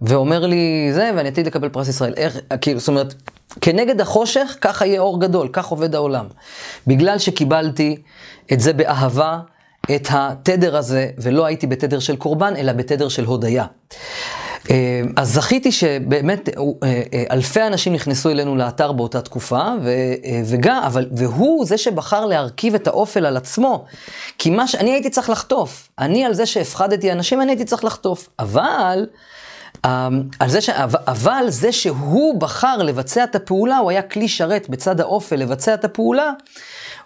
ואומר 0.00 0.46
לי 0.46 0.90
זה, 0.94 1.10
ואני 1.16 1.28
עתיד 1.28 1.46
לקבל 1.46 1.68
פרס 1.68 1.88
ישראל. 1.88 2.14
איך, 2.16 2.38
כאילו, 2.60 2.78
זאת 2.78 2.88
אומרת, 2.88 3.14
כנגד 3.60 4.00
החושך, 4.00 4.56
ככה 4.60 4.86
יהיה 4.86 5.00
אור 5.00 5.20
גדול, 5.20 5.48
כך 5.52 5.66
עובד 5.66 5.94
העולם. 5.94 6.26
בגלל 6.86 7.18
שקיבלתי 7.18 7.96
את 8.52 8.60
זה 8.60 8.72
באהבה, 8.72 9.38
את 9.94 10.08
התדר 10.10 10.76
הזה, 10.76 11.10
ולא 11.18 11.46
הייתי 11.46 11.66
בתדר 11.66 11.98
של 11.98 12.16
קורבן, 12.16 12.56
אלא 12.56 12.72
בתדר 12.72 13.08
של 13.08 13.24
הודיה. 13.24 13.64
אה, 14.70 15.00
אז 15.16 15.34
זכיתי 15.34 15.72
שבאמת 15.72 16.48
אה, 16.48 16.62
אה, 16.82 17.24
אלפי 17.30 17.62
אנשים 17.62 17.92
נכנסו 17.92 18.30
אלינו 18.30 18.56
לאתר 18.56 18.92
באותה 18.92 19.20
תקופה, 19.20 19.62
וגם, 20.44 20.82
אבל, 20.82 21.06
והוא 21.16 21.66
זה 21.66 21.78
שבחר 21.78 22.26
להרכיב 22.26 22.74
את 22.74 22.86
האופל 22.86 23.26
על 23.26 23.36
עצמו. 23.36 23.84
כי 24.38 24.50
מה 24.50 24.66
שאני 24.66 24.90
הייתי 24.90 25.10
צריך 25.10 25.30
לחטוף, 25.30 25.88
אני 25.98 26.24
על 26.24 26.34
זה 26.34 26.46
שהפחדתי 26.46 27.12
אנשים, 27.12 27.40
אני 27.40 27.50
הייתי 27.50 27.64
צריך 27.64 27.84
לחטוף. 27.84 28.28
אבל... 28.38 29.06
על 30.38 30.48
זה 30.48 30.60
ש... 30.60 30.70
אבל 31.06 31.44
זה 31.48 31.72
שהוא 31.72 32.40
בחר 32.40 32.76
לבצע 32.76 33.24
את 33.24 33.34
הפעולה, 33.34 33.78
הוא 33.78 33.90
היה 33.90 34.02
כלי 34.02 34.28
שרת 34.28 34.68
בצד 34.68 35.00
האופל 35.00 35.36
לבצע 35.36 35.74
את 35.74 35.84
הפעולה, 35.84 36.32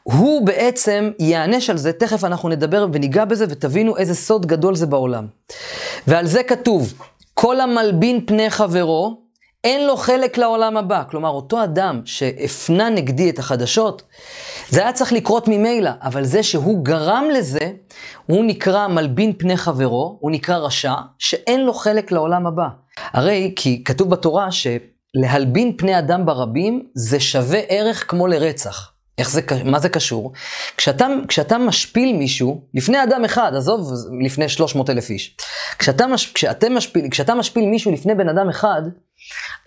הוא 0.03 0.47
בעצם 0.47 1.11
ייענש 1.19 1.71
על 1.71 1.77
זה, 1.77 1.93
תכף 1.93 2.25
אנחנו 2.25 2.49
נדבר 2.49 2.87
וניגע 2.93 3.25
בזה 3.25 3.47
ותבינו 3.49 3.97
איזה 3.97 4.15
סוד 4.15 4.47
גדול 4.47 4.75
זה 4.75 4.87
בעולם. 4.87 5.27
ועל 6.07 6.27
זה 6.27 6.43
כתוב, 6.43 6.95
כל 7.35 7.61
המלבין 7.61 8.27
פני 8.27 8.51
חברו, 8.51 9.25
אין 9.65 9.87
לו 9.87 9.97
חלק 9.97 10.39
לעולם 10.39 10.77
הבא. 10.77 11.03
כלומר, 11.11 11.29
אותו 11.29 11.65
אדם 11.65 12.01
שהפנה 12.05 12.89
נגדי 12.89 13.31
את 13.31 13.39
החדשות, 13.39 14.03
זה 14.69 14.81
היה 14.81 14.93
צריך 14.93 15.13
לקרות 15.13 15.49
ממילא, 15.49 15.91
אבל 16.03 16.25
זה 16.25 16.43
שהוא 16.43 16.85
גרם 16.85 17.25
לזה, 17.33 17.73
הוא 18.27 18.45
נקרא 18.45 18.89
מלבין 18.89 19.33
פני 19.39 19.57
חברו, 19.57 20.19
הוא 20.21 20.31
נקרא 20.31 20.57
רשע, 20.57 20.95
שאין 21.19 21.61
לו 21.61 21.73
חלק 21.73 22.13
לעולם 22.13 22.47
הבא. 22.47 22.69
הרי 23.13 23.53
כי 23.57 23.85
כתוב 23.85 24.11
בתורה 24.11 24.49
שלהלבין 24.51 25.77
פני 25.77 25.99
אדם 25.99 26.27
ברבים, 26.27 26.83
זה 26.95 27.21
שווה 27.21 27.61
ערך 27.69 28.11
כמו 28.11 28.27
לרצח. 28.27 28.94
איך 29.19 29.31
זה, 29.31 29.41
מה 29.65 29.79
זה 29.79 29.89
קשור? 29.89 30.33
כשאתה, 30.77 31.07
כשאתה 31.29 31.59
משפיל 31.59 32.17
מישהו, 32.17 32.65
לפני 32.75 33.03
אדם 33.03 33.25
אחד, 33.25 33.53
עזוב, 33.57 33.93
לפני 34.25 34.49
300 34.49 34.91
אלף 34.91 35.11
איש, 35.11 35.37
כשאתה, 35.79 36.07
מש, 36.07 36.33
כשאתם 36.33 36.75
משפיל, 36.75 37.09
כשאתה 37.11 37.35
משפיל 37.35 37.65
מישהו 37.65 37.93
לפני 37.93 38.15
בן 38.15 38.29
אדם 38.29 38.49
אחד, 38.49 38.83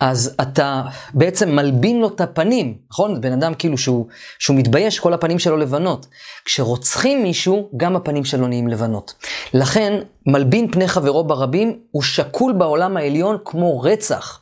אז 0.00 0.34
אתה 0.40 0.82
בעצם 1.14 1.56
מלבין 1.56 2.00
לו 2.00 2.08
את 2.08 2.20
הפנים, 2.20 2.78
נכון? 2.90 3.20
בן 3.20 3.32
אדם 3.32 3.54
כאילו 3.54 3.78
שהוא, 3.78 4.06
שהוא 4.38 4.56
מתבייש, 4.56 4.98
כל 4.98 5.14
הפנים 5.14 5.38
שלו 5.38 5.56
לבנות. 5.56 6.06
כשרוצחים 6.44 7.22
מישהו, 7.22 7.70
גם 7.76 7.96
הפנים 7.96 8.24
שלו 8.24 8.46
נהיים 8.46 8.68
לבנות. 8.68 9.14
לכן, 9.54 10.00
מלבין 10.26 10.72
פני 10.72 10.88
חברו 10.88 11.24
ברבים, 11.24 11.78
הוא 11.90 12.02
שקול 12.02 12.52
בעולם 12.52 12.96
העליון 12.96 13.36
כמו 13.44 13.80
רצח. 13.80 14.40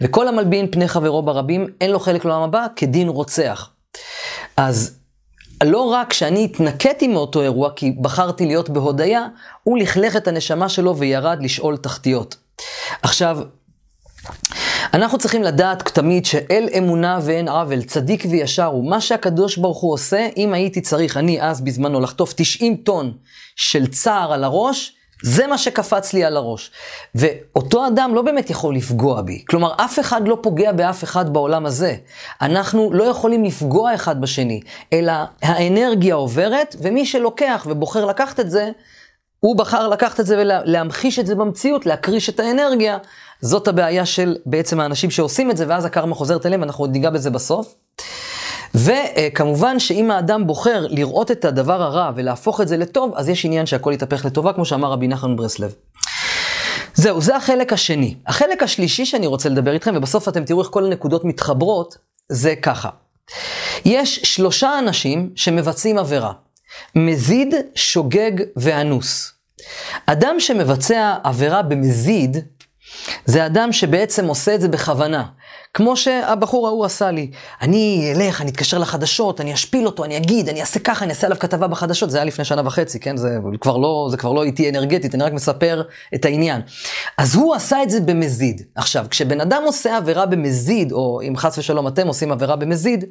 וכל 0.00 0.28
המלבין 0.28 0.70
פני 0.70 0.88
חברו 0.88 1.22
ברבים, 1.22 1.66
אין 1.80 1.90
לו 1.90 2.00
חלק 2.00 2.24
לעולם 2.24 2.42
הבא 2.42 2.66
כדין 2.76 3.08
רוצח. 3.08 3.70
אז 4.56 4.98
לא 5.64 5.80
רק 5.80 6.12
שאני 6.12 6.44
התנקטתי 6.44 7.08
מאותו 7.08 7.42
אירוע, 7.42 7.70
כי 7.76 7.90
בחרתי 7.90 8.46
להיות 8.46 8.70
בהודיה, 8.70 9.26
הוא 9.62 9.78
לכלך 9.78 10.16
את 10.16 10.28
הנשמה 10.28 10.68
שלו 10.68 10.96
וירד 10.96 11.38
לשאול 11.42 11.76
תחתיות. 11.76 12.36
עכשיו, 13.02 13.38
אנחנו 14.94 15.18
צריכים 15.18 15.42
לדעת 15.42 15.82
תמיד 15.88 16.26
שאל 16.26 16.68
אמונה 16.78 17.18
ואין 17.22 17.48
עוול, 17.48 17.82
צדיק 17.82 18.24
וישר 18.30 18.64
הוא. 18.64 18.90
מה 18.90 19.00
שהקדוש 19.00 19.56
ברוך 19.56 19.78
הוא 19.78 19.92
עושה, 19.92 20.28
אם 20.36 20.52
הייתי 20.54 20.80
צריך, 20.80 21.16
אני 21.16 21.42
אז 21.42 21.60
בזמנו, 21.60 22.00
לחטוף 22.00 22.32
90 22.36 22.76
טון 22.76 23.12
של 23.56 23.86
צער 23.86 24.32
על 24.32 24.44
הראש, 24.44 24.92
זה 25.22 25.46
מה 25.46 25.58
שקפץ 25.58 26.12
לי 26.12 26.24
על 26.24 26.36
הראש. 26.36 26.70
ואותו 27.14 27.86
אדם 27.86 28.14
לא 28.14 28.22
באמת 28.22 28.50
יכול 28.50 28.76
לפגוע 28.76 29.22
בי. 29.22 29.44
כלומר, 29.48 29.72
אף 29.76 29.98
אחד 29.98 30.28
לא 30.28 30.38
פוגע 30.42 30.72
באף 30.72 31.04
אחד 31.04 31.32
בעולם 31.32 31.66
הזה. 31.66 31.96
אנחנו 32.42 32.90
לא 32.92 33.04
יכולים 33.04 33.44
לפגוע 33.44 33.94
אחד 33.94 34.20
בשני, 34.20 34.60
אלא 34.92 35.12
האנרגיה 35.42 36.14
עוברת, 36.14 36.76
ומי 36.78 37.06
שלוקח 37.06 37.66
ובוחר 37.70 38.04
לקחת 38.04 38.40
את 38.40 38.50
זה, 38.50 38.70
הוא 39.40 39.56
בחר 39.56 39.88
לקחת 39.88 40.20
את 40.20 40.26
זה 40.26 40.36
ולהמחיש 40.38 41.18
את 41.18 41.26
זה 41.26 41.34
במציאות, 41.34 41.86
להקריש 41.86 42.28
את 42.28 42.40
האנרגיה. 42.40 42.98
זאת 43.40 43.68
הבעיה 43.68 44.06
של 44.06 44.36
בעצם 44.46 44.80
האנשים 44.80 45.10
שעושים 45.10 45.50
את 45.50 45.56
זה, 45.56 45.64
ואז 45.68 45.84
הקרמה 45.84 46.14
חוזרת 46.14 46.46
אליהם, 46.46 46.62
אנחנו 46.62 46.84
עוד 46.84 46.92
ניגע 46.92 47.10
בזה 47.10 47.30
בסוף. 47.30 47.74
וכמובן 48.74 49.78
שאם 49.78 50.10
האדם 50.10 50.46
בוחר 50.46 50.86
לראות 50.88 51.30
את 51.30 51.44
הדבר 51.44 51.82
הרע 51.82 52.10
ולהפוך 52.16 52.60
את 52.60 52.68
זה 52.68 52.76
לטוב, 52.76 53.12
אז 53.14 53.28
יש 53.28 53.44
עניין 53.44 53.66
שהכל 53.66 53.90
יתהפך 53.94 54.24
לטובה, 54.24 54.52
כמו 54.52 54.64
שאמר 54.64 54.90
רבי 54.92 55.08
נחמן 55.08 55.36
ברסלב. 55.36 55.74
זהו, 56.94 57.20
זה 57.20 57.36
החלק 57.36 57.72
השני. 57.72 58.14
החלק 58.26 58.62
השלישי 58.62 59.04
שאני 59.04 59.26
רוצה 59.26 59.48
לדבר 59.48 59.72
איתכם, 59.72 59.94
ובסוף 59.96 60.28
אתם 60.28 60.44
תראו 60.44 60.60
איך 60.60 60.68
כל 60.68 60.84
הנקודות 60.84 61.24
מתחברות, 61.24 61.96
זה 62.28 62.54
ככה. 62.56 62.88
יש 63.84 64.16
שלושה 64.16 64.78
אנשים 64.78 65.30
שמבצעים 65.36 65.98
עבירה. 65.98 66.32
מזיד, 66.94 67.54
שוגג 67.74 68.30
ואנוס. 68.56 69.32
אדם 70.06 70.40
שמבצע 70.40 71.14
עבירה 71.24 71.62
במזיד, 71.62 72.36
זה 73.24 73.46
אדם 73.46 73.72
שבעצם 73.72 74.26
עושה 74.26 74.54
את 74.54 74.60
זה 74.60 74.68
בכוונה. 74.68 75.24
כמו 75.76 75.96
שהבחור 75.96 76.66
ההוא 76.66 76.84
עשה 76.84 77.10
לי. 77.10 77.30
אני 77.62 78.12
אלך, 78.16 78.40
אני 78.40 78.50
אתקשר 78.50 78.78
לחדשות, 78.78 79.40
אני 79.40 79.54
אשפיל 79.54 79.86
אותו, 79.86 80.04
אני 80.04 80.16
אגיד, 80.16 80.48
אני 80.48 80.60
אעשה 80.60 80.80
ככה, 80.80 81.04
אני 81.04 81.10
אעשה 81.10 81.26
עליו 81.26 81.38
כתבה 81.38 81.66
בחדשות. 81.66 82.10
זה 82.10 82.18
היה 82.18 82.24
לפני 82.24 82.44
שנה 82.44 82.62
וחצי, 82.66 83.00
כן? 83.00 83.16
זה 83.16 83.38
כבר 83.60 83.76
לא, 83.76 84.08
זה 84.10 84.16
כבר 84.16 84.32
לא 84.32 84.44
איתי 84.44 84.68
אנרגטית, 84.68 85.14
אני 85.14 85.24
רק 85.24 85.32
מספר 85.32 85.82
את 86.14 86.24
העניין. 86.24 86.60
אז 87.18 87.34
הוא 87.34 87.54
עשה 87.54 87.82
את 87.82 87.90
זה 87.90 88.00
במזיד. 88.00 88.62
עכשיו, 88.74 89.06
כשבן 89.10 89.40
אדם 89.40 89.62
עושה 89.66 89.96
עבירה 89.96 90.26
במזיד, 90.26 90.92
או 90.92 91.20
אם 91.28 91.36
חס 91.36 91.58
ושלום 91.58 91.88
אתם 91.88 92.06
עושים 92.06 92.32
עבירה 92.32 92.56
במזיד, 92.56 93.04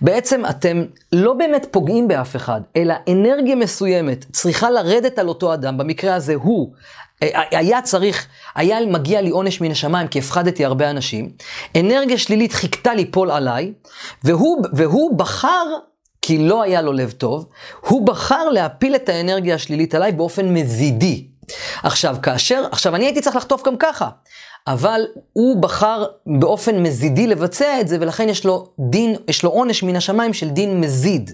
בעצם 0.00 0.42
אתם 0.50 0.84
לא 1.12 1.32
באמת 1.32 1.66
פוגעים 1.70 2.08
באף 2.08 2.36
אחד, 2.36 2.60
אלא 2.76 2.94
אנרגיה 3.08 3.56
מסוימת 3.56 4.24
צריכה 4.32 4.70
לרדת 4.70 5.18
על 5.18 5.28
אותו 5.28 5.54
אדם, 5.54 5.78
במקרה 5.78 6.14
הזה 6.14 6.34
הוא. 6.34 6.72
היה 7.50 7.82
צריך, 7.82 8.26
היה 8.54 8.86
מגיע 8.86 9.20
לי 9.20 9.30
עונש 9.30 9.60
מן 9.60 9.70
השמיים 9.70 10.08
כי 10.08 10.18
הפחדתי 10.18 10.64
הרבה 10.64 10.90
אנשים, 10.90 11.30
אנרגיה 11.76 12.18
שלילית 12.18 12.52
חיכתה 12.52 12.94
ליפול 12.94 13.30
עליי, 13.30 13.72
והוא, 14.24 14.66
והוא 14.72 15.18
בחר, 15.18 15.64
כי 16.22 16.38
לא 16.38 16.62
היה 16.62 16.82
לו 16.82 16.92
לב 16.92 17.10
טוב, 17.10 17.48
הוא 17.80 18.06
בחר 18.06 18.48
להפיל 18.48 18.96
את 18.96 19.08
האנרגיה 19.08 19.54
השלילית 19.54 19.94
עליי 19.94 20.12
באופן 20.12 20.54
מזידי. 20.54 21.26
עכשיו, 21.82 22.16
כאשר, 22.22 22.64
עכשיו 22.72 22.94
אני 22.94 23.04
הייתי 23.04 23.20
צריך 23.20 23.36
לחטוף 23.36 23.62
גם 23.66 23.76
ככה, 23.76 24.08
אבל 24.66 25.00
הוא 25.32 25.62
בחר 25.62 26.04
באופן 26.26 26.82
מזידי 26.82 27.26
לבצע 27.26 27.80
את 27.80 27.88
זה, 27.88 27.96
ולכן 28.00 28.28
יש 28.28 28.44
לו 28.44 28.68
דין, 28.78 29.16
יש 29.28 29.42
לו 29.42 29.50
עונש 29.50 29.82
מן 29.82 29.96
השמיים 29.96 30.32
של 30.32 30.48
דין 30.48 30.80
מזיד. 30.80 31.30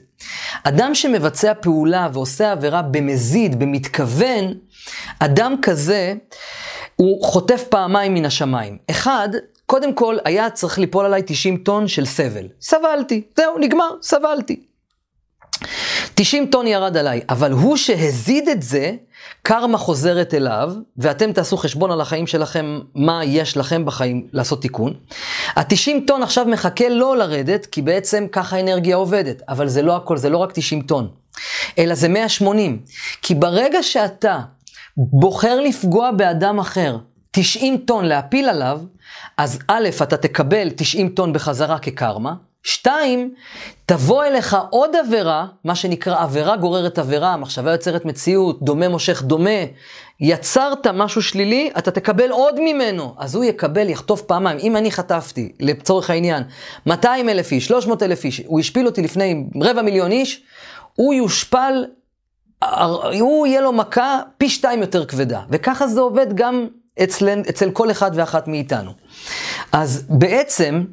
אדם 0.64 0.94
שמבצע 0.94 1.52
פעולה 1.54 2.08
ועושה 2.12 2.52
עבירה 2.52 2.82
במזיד, 2.82 3.58
במתכוון, 3.58 4.54
אדם 5.18 5.54
כזה, 5.62 6.14
הוא 6.96 7.24
חוטף 7.24 7.64
פעמיים 7.68 8.14
מן 8.14 8.24
השמיים. 8.24 8.78
אחד, 8.90 9.28
קודם 9.66 9.94
כל 9.94 10.16
היה 10.24 10.50
צריך 10.50 10.78
ליפול 10.78 11.04
עליי 11.04 11.22
90 11.26 11.56
טון 11.56 11.88
של 11.88 12.06
סבל. 12.06 12.46
סבלתי, 12.60 13.22
זהו, 13.36 13.58
נגמר, 13.58 13.90
סבלתי. 14.02 14.71
90 16.14 16.46
טון 16.46 16.66
ירד 16.66 16.96
עליי, 16.96 17.20
אבל 17.28 17.52
הוא 17.52 17.76
שהזיד 17.76 18.48
את 18.48 18.62
זה, 18.62 18.92
קרמה 19.42 19.78
חוזרת 19.78 20.34
אליו, 20.34 20.72
ואתם 20.96 21.32
תעשו 21.32 21.56
חשבון 21.56 21.90
על 21.90 22.00
החיים 22.00 22.26
שלכם, 22.26 22.80
מה 22.94 23.24
יש 23.24 23.56
לכם 23.56 23.84
בחיים 23.84 24.26
לעשות 24.32 24.62
תיקון. 24.62 24.94
ה-90 25.56 25.90
טון 26.06 26.22
עכשיו 26.22 26.46
מחכה 26.46 26.88
לא 26.88 27.16
לרדת, 27.16 27.66
כי 27.66 27.82
בעצם 27.82 28.26
ככה 28.32 28.56
האנרגיה 28.56 28.96
עובדת, 28.96 29.42
אבל 29.48 29.68
זה 29.68 29.82
לא 29.82 29.96
הכל, 29.96 30.16
זה 30.16 30.30
לא 30.30 30.38
רק 30.38 30.52
90 30.52 30.82
טון, 30.82 31.08
אלא 31.78 31.94
זה 31.94 32.08
180. 32.08 32.82
כי 33.22 33.34
ברגע 33.34 33.82
שאתה 33.82 34.40
בוחר 34.96 35.60
לפגוע 35.60 36.10
באדם 36.10 36.58
אחר, 36.58 36.96
90 37.30 37.78
טון 37.78 38.04
להפיל 38.04 38.48
עליו, 38.48 38.80
אז 39.36 39.58
א', 39.68 39.88
אתה 40.02 40.16
תקבל 40.16 40.70
90 40.76 41.08
טון 41.08 41.32
בחזרה 41.32 41.78
כקרמה, 41.78 42.34
שתיים, 42.62 43.34
תבוא 43.86 44.24
אליך 44.24 44.56
עוד 44.70 44.96
עבירה, 44.96 45.46
מה 45.64 45.74
שנקרא 45.74 46.22
עבירה 46.22 46.56
גוררת 46.56 46.98
עבירה, 46.98 47.36
מחשבה 47.36 47.72
יוצרת 47.72 48.04
מציאות, 48.04 48.62
דומה 48.62 48.88
מושך 48.88 49.22
דומה, 49.22 49.50
יצרת 50.20 50.86
משהו 50.86 51.22
שלילי, 51.22 51.70
אתה 51.78 51.90
תקבל 51.90 52.30
עוד 52.30 52.60
ממנו. 52.60 53.14
אז 53.18 53.34
הוא 53.34 53.44
יקבל, 53.44 53.88
יחטוף 53.88 54.22
פעמיים. 54.22 54.58
אם 54.58 54.76
אני 54.76 54.90
חטפתי, 54.90 55.52
לצורך 55.60 56.10
העניין, 56.10 56.42
200 56.86 57.28
אלף 57.28 57.52
איש, 57.52 57.66
300 57.66 58.02
אלף 58.02 58.24
איש, 58.24 58.42
הוא 58.46 58.60
השפיל 58.60 58.86
אותי 58.86 59.02
לפני 59.02 59.44
רבע 59.62 59.82
מיליון 59.82 60.12
איש, 60.12 60.42
הוא 60.94 61.14
יושפל, 61.14 61.84
הוא 63.20 63.46
יהיה 63.46 63.60
לו 63.60 63.72
מכה 63.72 64.20
פי 64.38 64.48
שתיים 64.48 64.80
יותר 64.80 65.04
כבדה. 65.04 65.40
וככה 65.50 65.86
זה 65.86 66.00
עובד 66.00 66.26
גם 66.34 66.66
אצל, 67.02 67.42
אצל 67.48 67.70
כל 67.70 67.90
אחד 67.90 68.10
ואחת 68.14 68.48
מאיתנו. 68.48 68.90
אז 69.72 70.04
בעצם, 70.08 70.84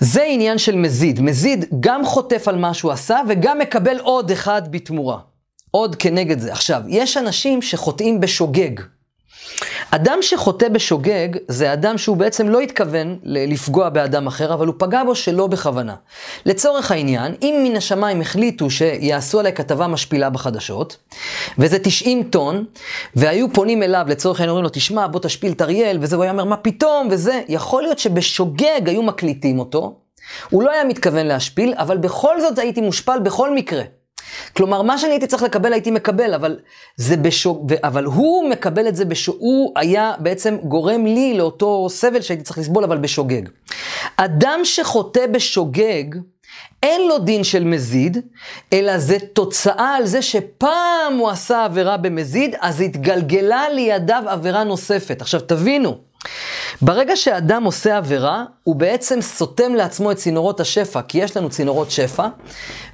זה 0.00 0.22
עניין 0.22 0.58
של 0.58 0.76
מזיד. 0.76 1.20
מזיד 1.20 1.64
גם 1.80 2.04
חוטף 2.04 2.48
על 2.48 2.56
מה 2.56 2.74
שהוא 2.74 2.92
עשה 2.92 3.20
וגם 3.28 3.58
מקבל 3.58 3.98
עוד 3.98 4.30
אחד 4.30 4.62
בתמורה. 4.72 5.18
עוד 5.70 5.96
כנגד 5.96 6.38
זה. 6.38 6.52
עכשיו, 6.52 6.82
יש 6.88 7.16
אנשים 7.16 7.62
שחוטאים 7.62 8.20
בשוגג. 8.20 8.80
אדם 9.90 10.18
שחוטא 10.20 10.68
בשוגג 10.68 11.28
זה 11.48 11.72
אדם 11.72 11.98
שהוא 11.98 12.16
בעצם 12.16 12.48
לא 12.48 12.60
התכוון 12.60 13.18
לפגוע 13.24 13.88
באדם 13.88 14.26
אחר, 14.26 14.54
אבל 14.54 14.66
הוא 14.66 14.74
פגע 14.78 15.04
בו 15.04 15.14
שלא 15.14 15.46
בכוונה. 15.46 15.94
לצורך 16.46 16.90
העניין, 16.90 17.34
אם 17.42 17.64
מן 17.64 17.76
השמיים 17.76 18.20
החליטו 18.20 18.70
שיעשו 18.70 19.40
עליי 19.40 19.52
כתבה 19.52 19.86
משפילה 19.86 20.30
בחדשות, 20.30 20.96
וזה 21.58 21.78
90 21.78 22.22
טון, 22.22 22.64
והיו 23.16 23.52
פונים 23.52 23.82
אליו, 23.82 24.06
לצורך 24.08 24.40
העניין 24.40 24.50
אומרים 24.50 24.64
לו, 24.64 24.70
תשמע, 24.72 25.06
בוא 25.06 25.20
תשפיל 25.20 25.52
את 25.52 25.62
אריאל, 25.62 25.98
וזה, 26.00 26.16
הוא 26.16 26.22
היה 26.22 26.32
אומר, 26.32 26.44
מה 26.44 26.56
פתאום, 26.56 27.08
וזה, 27.10 27.40
יכול 27.48 27.82
להיות 27.82 27.98
שבשוגג 27.98 28.80
היו 28.86 29.02
מקליטים 29.02 29.58
אותו, 29.58 29.94
הוא 30.50 30.62
לא 30.62 30.70
היה 30.70 30.84
מתכוון 30.84 31.26
להשפיל, 31.26 31.74
אבל 31.76 31.96
בכל 31.96 32.40
זאת 32.40 32.58
הייתי 32.58 32.80
מושפל 32.80 33.18
בכל 33.22 33.54
מקרה. 33.54 33.82
כלומר, 34.52 34.82
מה 34.82 34.98
שאני 34.98 35.12
הייתי 35.12 35.26
צריך 35.26 35.42
לקבל, 35.42 35.72
הייתי 35.72 35.90
מקבל, 35.90 36.34
אבל 36.34 36.58
זה 36.96 37.16
בשוק, 37.16 37.62
אבל 37.84 38.04
הוא 38.04 38.50
מקבל 38.50 38.88
את 38.88 38.96
זה 38.96 39.04
בשוק, 39.04 39.36
הוא 39.38 39.72
היה 39.76 40.12
בעצם 40.18 40.56
גורם 40.62 41.06
לי 41.06 41.34
לאותו 41.34 41.86
סבל 41.90 42.20
שהייתי 42.20 42.44
צריך 42.44 42.58
לסבול, 42.58 42.84
אבל 42.84 42.98
בשוגג. 42.98 43.42
אדם 44.16 44.60
שחוטא 44.64 45.26
בשוגג, 45.26 46.04
אין 46.82 47.08
לו 47.08 47.18
דין 47.18 47.44
של 47.44 47.64
מזיד, 47.64 48.18
אלא 48.72 48.98
זה 48.98 49.18
תוצאה 49.32 49.96
על 49.96 50.06
זה 50.06 50.22
שפעם 50.22 51.16
הוא 51.18 51.28
עשה 51.28 51.64
עבירה 51.64 51.96
במזיד, 51.96 52.54
אז 52.60 52.80
התגלגלה 52.80 53.68
לידיו 53.74 54.22
עבירה 54.26 54.64
נוספת. 54.64 55.20
עכשיו 55.20 55.40
תבינו, 55.40 55.98
ברגע 56.82 57.16
שאדם 57.16 57.64
עושה 57.64 57.96
עבירה, 57.96 58.44
הוא 58.64 58.76
בעצם 58.76 59.20
סותם 59.20 59.74
לעצמו 59.74 60.10
את 60.10 60.16
צינורות 60.16 60.60
השפע, 60.60 61.02
כי 61.02 61.18
יש 61.18 61.36
לנו 61.36 61.50
צינורות 61.50 61.90
שפע, 61.90 62.26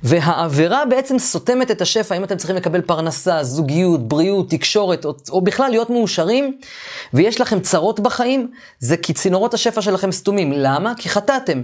והעבירה 0.02 0.84
בעצם 0.84 1.18
סותמת 1.18 1.70
את 1.70 1.80
השפע. 1.80 2.14
אם 2.14 2.24
אתם 2.24 2.36
צריכים 2.36 2.56
לקבל 2.56 2.80
פרנסה, 2.80 3.44
זוגיות, 3.44 4.08
בריאות, 4.08 4.50
תקשורת, 4.50 5.04
או, 5.04 5.14
או 5.30 5.40
בכלל 5.40 5.70
להיות 5.70 5.90
מאושרים, 5.90 6.58
ויש 7.14 7.40
לכם 7.40 7.60
צרות 7.60 8.00
בחיים, 8.00 8.50
זה 8.78 8.96
כי 8.96 9.12
צינורות 9.12 9.54
השפע 9.54 9.82
שלכם 9.82 10.12
סתומים. 10.12 10.52
למה? 10.52 10.92
כי 10.96 11.08
חטאתם. 11.08 11.62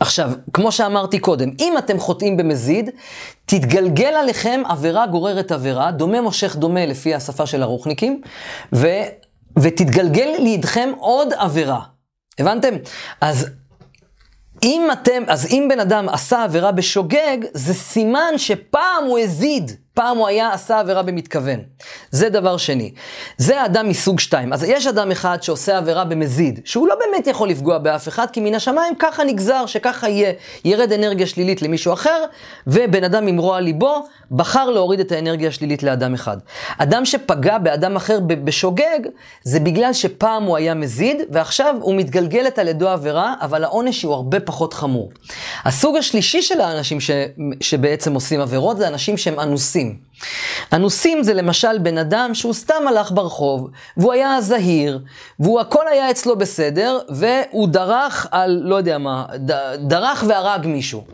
עכשיו, 0.00 0.30
כמו 0.52 0.72
שאמרתי 0.72 1.18
קודם, 1.18 1.50
אם 1.58 1.78
אתם 1.78 1.98
חוטאים 1.98 2.36
במזיד, 2.36 2.90
תתגלגל 3.46 4.12
עליכם 4.22 4.62
עבירה 4.68 5.06
גוררת 5.06 5.52
עבירה, 5.52 5.90
דומה 5.90 6.20
מושך 6.20 6.56
דומה 6.56 6.86
לפי 6.86 7.14
השפה 7.14 7.46
של 7.46 7.62
הרוחניקים, 7.62 8.20
ו... 8.72 8.88
ותתגלגל 9.58 10.34
לידכם 10.38 10.90
עוד 10.98 11.32
עבירה. 11.32 11.80
הבנתם? 12.38 12.74
אז 13.20 13.50
אם 14.62 14.88
אתם, 14.92 15.22
אז 15.28 15.46
אם 15.46 15.66
בן 15.70 15.80
אדם 15.80 16.08
עשה 16.08 16.44
עבירה 16.44 16.72
בשוגג, 16.72 17.38
זה 17.54 17.74
סימן 17.74 18.34
שפעם 18.36 19.04
הוא 19.06 19.18
הזיד. 19.18 19.72
פעם 19.94 20.16
הוא 20.16 20.28
היה 20.28 20.52
עשה 20.52 20.80
עבירה 20.80 21.02
במתכוון. 21.02 21.60
זה 22.10 22.28
דבר 22.28 22.56
שני. 22.56 22.92
זה 23.36 23.64
אדם 23.64 23.88
מסוג 23.88 24.20
שתיים. 24.20 24.52
אז 24.52 24.64
יש 24.64 24.86
אדם 24.86 25.10
אחד 25.10 25.42
שעושה 25.42 25.78
עבירה 25.78 26.04
במזיד, 26.04 26.60
שהוא 26.64 26.88
לא 26.88 26.94
באמת 26.94 27.26
יכול 27.26 27.48
לפגוע 27.48 27.78
באף 27.78 28.08
אחד, 28.08 28.26
כי 28.32 28.40
מן 28.40 28.54
השמיים 28.54 28.94
ככה 28.98 29.24
נגזר, 29.24 29.66
שככה 29.66 30.08
יהיה, 30.08 30.32
ירד 30.64 30.92
אנרגיה 30.92 31.26
שלילית 31.26 31.62
למישהו 31.62 31.92
אחר, 31.92 32.24
ובן 32.66 33.04
אדם 33.04 33.26
עם 33.26 33.38
רוע 33.38 33.60
ליבו 33.60 34.06
בחר 34.30 34.70
להוריד 34.70 35.00
את 35.00 35.12
האנרגיה 35.12 35.48
השלילית 35.48 35.82
לאדם 35.82 36.14
אחד. 36.14 36.36
אדם 36.78 37.04
שפגע 37.04 37.58
באדם 37.58 37.96
אחר 37.96 38.18
בשוגג, 38.20 39.00
זה 39.42 39.60
בגלל 39.60 39.92
שפעם 39.92 40.42
הוא 40.42 40.56
היה 40.56 40.74
מזיד, 40.74 41.16
ועכשיו 41.30 41.74
הוא 41.80 41.94
מתגלגלת 41.94 42.58
על 42.58 42.68
ידו 42.68 42.88
עבירה, 42.88 43.34
אבל 43.40 43.64
העונש 43.64 44.02
הוא 44.02 44.14
הרבה 44.14 44.40
פחות 44.40 44.74
חמור. 44.74 45.10
הסוג 45.64 45.96
השלישי 45.96 46.42
של 46.42 46.60
האנשים 46.60 47.00
ש, 47.00 47.10
שבעצם 47.60 48.14
עושים 48.14 48.40
עבירות, 48.40 48.76
זה 48.76 48.88
אנשים 48.88 49.16
שהם 49.16 49.40
אנוסים. 49.40 49.89
אנוסים. 49.90 50.10
אנוסים 50.72 51.22
זה 51.22 51.34
למשל 51.34 51.78
בן 51.78 51.98
אדם 51.98 52.30
שהוא 52.34 52.52
סתם 52.52 52.88
הלך 52.88 53.12
ברחוב, 53.12 53.70
והוא 53.96 54.12
היה 54.12 54.40
זהיר, 54.40 55.00
והוא 55.40 55.60
הכל 55.60 55.88
היה 55.88 56.10
אצלו 56.10 56.36
בסדר, 56.38 56.98
והוא 57.08 57.68
דרך 57.68 58.26
על, 58.30 58.60
לא 58.64 58.76
יודע 58.76 58.98
מה, 58.98 59.24
ד, 59.36 59.52
דרך 59.88 60.24
והרג 60.26 60.66
מישהו. 60.66 61.04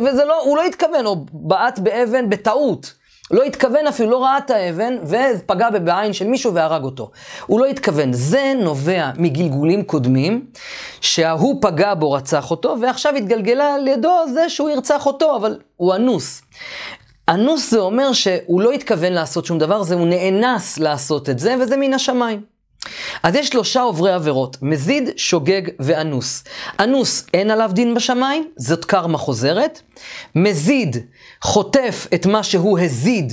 וזה 0.00 0.24
לא, 0.24 0.42
הוא 0.44 0.56
לא 0.56 0.62
התכוון, 0.62 1.06
או 1.06 1.16
בעט 1.32 1.78
באבן 1.78 2.30
בטעות. 2.30 2.92
לא 3.30 3.42
התכוון 3.42 3.86
אפילו, 3.86 4.10
לא 4.10 4.24
ראה 4.24 4.38
את 4.38 4.50
האבן, 4.50 4.96
ופגע 5.04 5.70
בעין 5.70 6.12
של 6.12 6.26
מישהו 6.26 6.54
והרג 6.54 6.84
אותו. 6.84 7.10
הוא 7.46 7.60
לא 7.60 7.66
התכוון. 7.66 8.12
זה 8.12 8.52
נובע 8.58 9.10
מגלגולים 9.16 9.82
קודמים, 9.82 10.46
שההוא 11.00 11.62
פגע 11.62 11.94
בו, 11.94 12.12
רצח 12.12 12.50
אותו, 12.50 12.76
ועכשיו 12.82 13.14
התגלגלה 13.14 13.78
לידו 13.78 14.24
זה 14.34 14.48
שהוא 14.48 14.70
ירצח 14.70 15.06
אותו, 15.06 15.36
אבל 15.36 15.58
הוא 15.76 15.94
אנוס. 15.94 16.42
אנוס 17.28 17.70
זה 17.70 17.78
אומר 17.78 18.12
שהוא 18.12 18.60
לא 18.60 18.72
התכוון 18.72 19.12
לעשות 19.12 19.44
שום 19.44 19.58
דבר, 19.58 19.82
זה 19.82 19.94
הוא 19.94 20.06
נאנס 20.06 20.78
לעשות 20.78 21.30
את 21.30 21.38
זה, 21.38 21.56
וזה 21.60 21.76
מן 21.76 21.94
השמיים. 21.94 22.40
אז 23.22 23.34
יש 23.34 23.48
שלושה 23.48 23.80
עוברי 23.80 24.12
עבירות, 24.12 24.56
מזיד, 24.62 25.08
שוגג 25.16 25.62
ואנוס. 25.78 26.44
אנוס, 26.80 27.26
אין 27.34 27.50
עליו 27.50 27.70
דין 27.72 27.94
בשמיים, 27.94 28.48
זאת 28.56 28.84
קרמה 28.84 29.18
חוזרת. 29.18 29.80
מזיד, 30.34 30.96
חוטף 31.44 32.06
את 32.14 32.26
מה 32.26 32.42
שהוא 32.42 32.78
הזיד, 32.78 33.32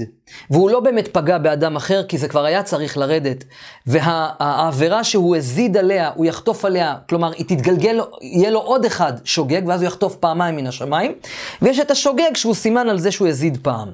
והוא 0.49 0.69
לא 0.69 0.79
באמת 0.79 1.07
פגע 1.07 1.37
באדם 1.37 1.75
אחר, 1.75 2.03
כי 2.03 2.17
זה 2.17 2.27
כבר 2.27 2.45
היה 2.45 2.63
צריך 2.63 2.97
לרדת. 2.97 3.43
והעבירה 3.87 5.03
שהוא 5.03 5.35
הזיד 5.35 5.77
עליה, 5.77 6.11
הוא 6.15 6.25
יחטוף 6.25 6.65
עליה, 6.65 6.95
כלומר, 7.09 7.31
היא 7.31 7.45
תתגלגל, 7.45 8.01
יהיה 8.21 8.49
לו 8.49 8.59
עוד 8.59 8.85
אחד 8.85 9.13
שוגג, 9.23 9.61
ואז 9.67 9.81
הוא 9.81 9.87
יחטוף 9.87 10.15
פעמיים 10.15 10.55
מן 10.55 10.67
השמיים. 10.67 11.13
ויש 11.61 11.79
את 11.79 11.91
השוגג 11.91 12.35
שהוא 12.35 12.55
סימן 12.55 12.89
על 12.89 12.99
זה 12.99 13.11
שהוא 13.11 13.27
הזיד 13.27 13.57
פעם. 13.61 13.89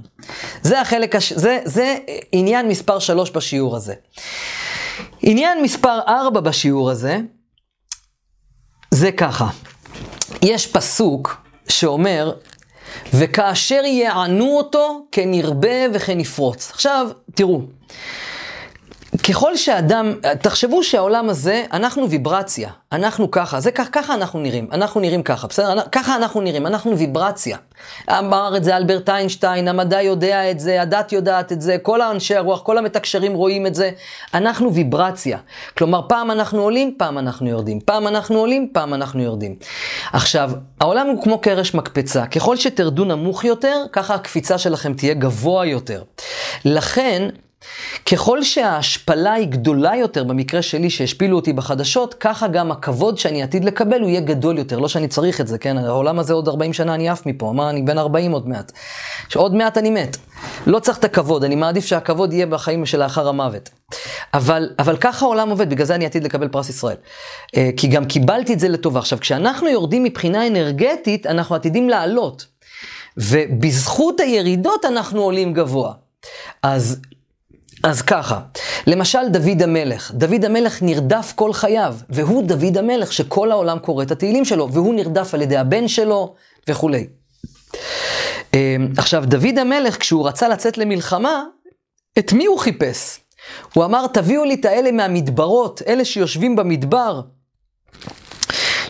זה 0.61 0.81
החלק, 0.81 1.15
הש... 1.15 1.33
זה, 1.33 1.59
זה 1.65 1.97
עניין 2.31 2.67
מספר 2.67 2.99
שלוש 2.99 3.31
בשיעור 3.31 3.75
הזה. 3.75 3.93
עניין 5.21 5.63
מספר 5.63 5.99
4 6.07 6.39
בשיעור 6.39 6.91
הזה, 6.91 7.19
זה 8.91 9.11
ככה. 9.11 9.47
יש 10.41 10.67
פסוק 10.67 11.37
שאומר, 11.69 12.33
וכאשר 13.13 13.81
יענו 13.85 14.57
אותו, 14.57 15.01
כן 15.11 15.33
ירבה 15.33 15.77
וכן 15.93 16.19
יפרוץ. 16.19 16.71
עכשיו, 16.71 17.07
תראו, 17.35 17.61
ככל 19.29 19.57
שאדם, 19.57 20.13
תחשבו 20.41 20.83
שהעולם 20.83 21.29
הזה, 21.29 21.63
אנחנו 21.73 22.09
ויברציה, 22.09 22.69
אנחנו 22.91 23.31
ככה, 23.31 23.59
זה 23.59 23.71
כך, 23.71 23.87
ככה 23.91 24.13
אנחנו 24.13 24.39
נראים, 24.39 24.67
אנחנו 24.71 25.01
נראים 25.01 25.23
ככה, 25.23 25.47
בסדר? 25.47 25.81
ככה 25.91 26.15
אנחנו 26.15 26.41
נראים, 26.41 26.67
אנחנו 26.67 26.97
ויברציה. 26.97 27.57
אמר 28.09 28.57
את 28.57 28.63
זה 28.63 28.77
אלברט 28.77 29.09
איינשטיין, 29.09 29.67
המדע 29.67 30.01
יודע 30.01 30.51
את 30.51 30.59
זה, 30.59 30.81
הדת 30.81 31.11
יודעת 31.11 31.51
את 31.51 31.61
זה, 31.61 31.77
כל 31.81 32.01
האנשי 32.01 32.35
הרוח, 32.35 32.61
כל 32.61 32.77
המתקשרים 32.77 33.33
רואים 33.33 33.67
את 33.67 33.75
זה, 33.75 33.91
אנחנו 34.33 34.73
ויברציה. 34.73 35.37
כלומר, 35.77 36.01
פעם 36.07 36.31
אנחנו 36.31 36.61
עולים, 36.61 36.95
פעם 36.97 37.17
אנחנו 37.17 37.49
יורדים, 37.49 37.79
פעם 37.79 38.07
אנחנו 38.07 38.39
עולים, 38.39 38.69
פעם 38.73 38.93
אנחנו 38.93 39.23
יורדים. 39.23 39.55
עכשיו, 40.13 40.51
העולם 40.81 41.07
הוא 41.07 41.23
כמו 41.23 41.37
קרש 41.39 41.73
מקפצה, 41.73 42.25
ככל 42.25 42.55
שתרדו 42.55 43.05
נמוך 43.05 43.43
יותר, 43.43 43.83
ככה 43.91 44.15
הקפיצה 44.15 44.57
שלכם 44.57 44.93
תהיה 44.93 45.13
גבוה 45.13 45.65
יותר. 45.65 46.03
לכן, 46.65 47.29
ככל 48.11 48.43
שההשפלה 48.43 49.33
היא 49.33 49.47
גדולה 49.47 49.95
יותר, 49.95 50.23
במקרה 50.23 50.61
שלי 50.61 50.89
שהשפילו 50.89 51.35
אותי 51.35 51.53
בחדשות, 51.53 52.13
ככה 52.13 52.47
גם 52.47 52.71
הכבוד 52.71 53.17
שאני 53.17 53.43
עתיד 53.43 53.65
לקבל 53.65 54.01
הוא 54.01 54.09
יהיה 54.09 54.21
גדול 54.21 54.57
יותר. 54.57 54.79
לא 54.79 54.87
שאני 54.87 55.07
צריך 55.07 55.41
את 55.41 55.47
זה, 55.47 55.57
כן? 55.57 55.77
העולם 55.77 56.19
הזה 56.19 56.33
עוד 56.33 56.47
40 56.47 56.73
שנה 56.73 56.95
אני 56.95 57.09
עף 57.09 57.25
מפה, 57.25 57.53
מה, 57.55 57.69
אני 57.69 57.81
בן 57.81 57.97
40 57.97 58.31
עוד 58.31 58.47
מעט. 58.47 58.71
שעוד 59.29 59.55
מעט 59.55 59.77
אני 59.77 59.89
מת. 59.89 60.17
לא 60.67 60.79
צריך 60.79 60.97
את 60.97 61.03
הכבוד, 61.03 61.43
אני 61.43 61.55
מעדיף 61.55 61.85
שהכבוד 61.85 62.33
יהיה 62.33 62.45
בחיים 62.45 62.85
שלאחר 62.85 63.27
המוות. 63.27 63.69
אבל, 64.33 64.69
אבל 64.79 64.97
ככה 64.97 65.25
העולם 65.25 65.49
עובד, 65.49 65.69
בגלל 65.69 65.85
זה 65.85 65.95
אני 65.95 66.05
עתיד 66.05 66.23
לקבל 66.23 66.47
פרס 66.47 66.69
ישראל. 66.69 66.95
אה, 67.57 67.69
כי 67.77 67.87
גם 67.87 68.05
קיבלתי 68.05 68.53
את 68.53 68.59
זה 68.59 68.69
לטובה. 68.69 68.99
עכשיו, 68.99 69.19
כשאנחנו 69.19 69.69
יורדים 69.69 70.03
מבחינה 70.03 70.47
אנרגטית, 70.47 71.25
אנחנו 71.25 71.55
עתידים 71.55 71.89
לעלות. 71.89 72.45
ובזכות 73.17 74.19
הירידות 74.19 74.85
אנחנו 74.85 75.21
עולים 75.21 75.53
גבוה. 75.53 75.93
אז 76.63 77.01
אז 77.83 78.01
ככה, 78.01 78.39
למשל 78.87 79.27
דוד 79.29 79.61
המלך. 79.61 80.11
דוד 80.11 80.45
המלך 80.45 80.83
נרדף 80.83 81.33
כל 81.35 81.53
חייו, 81.53 81.95
והוא 82.09 82.43
דוד 82.43 82.77
המלך 82.77 83.13
שכל 83.13 83.51
העולם 83.51 83.79
קורא 83.79 84.03
את 84.03 84.11
התהילים 84.11 84.45
שלו, 84.45 84.71
והוא 84.71 84.93
נרדף 84.93 85.33
על 85.33 85.41
ידי 85.41 85.57
הבן 85.57 85.87
שלו 85.87 86.35
וכולי. 86.67 87.07
אמ, 88.53 88.87
עכשיו, 88.97 89.23
דוד 89.25 89.57
המלך, 89.57 89.97
כשהוא 89.97 90.27
רצה 90.27 90.47
לצאת 90.47 90.77
למלחמה, 90.77 91.43
את 92.19 92.33
מי 92.33 92.45
הוא 92.45 92.59
חיפש? 92.59 93.19
הוא 93.73 93.85
אמר, 93.85 94.07
תביאו 94.07 94.43
לי 94.43 94.53
את 94.53 94.65
האלה 94.65 94.91
מהמדברות, 94.91 95.81
אלה 95.87 96.05
שיושבים 96.05 96.55
במדבר, 96.55 97.21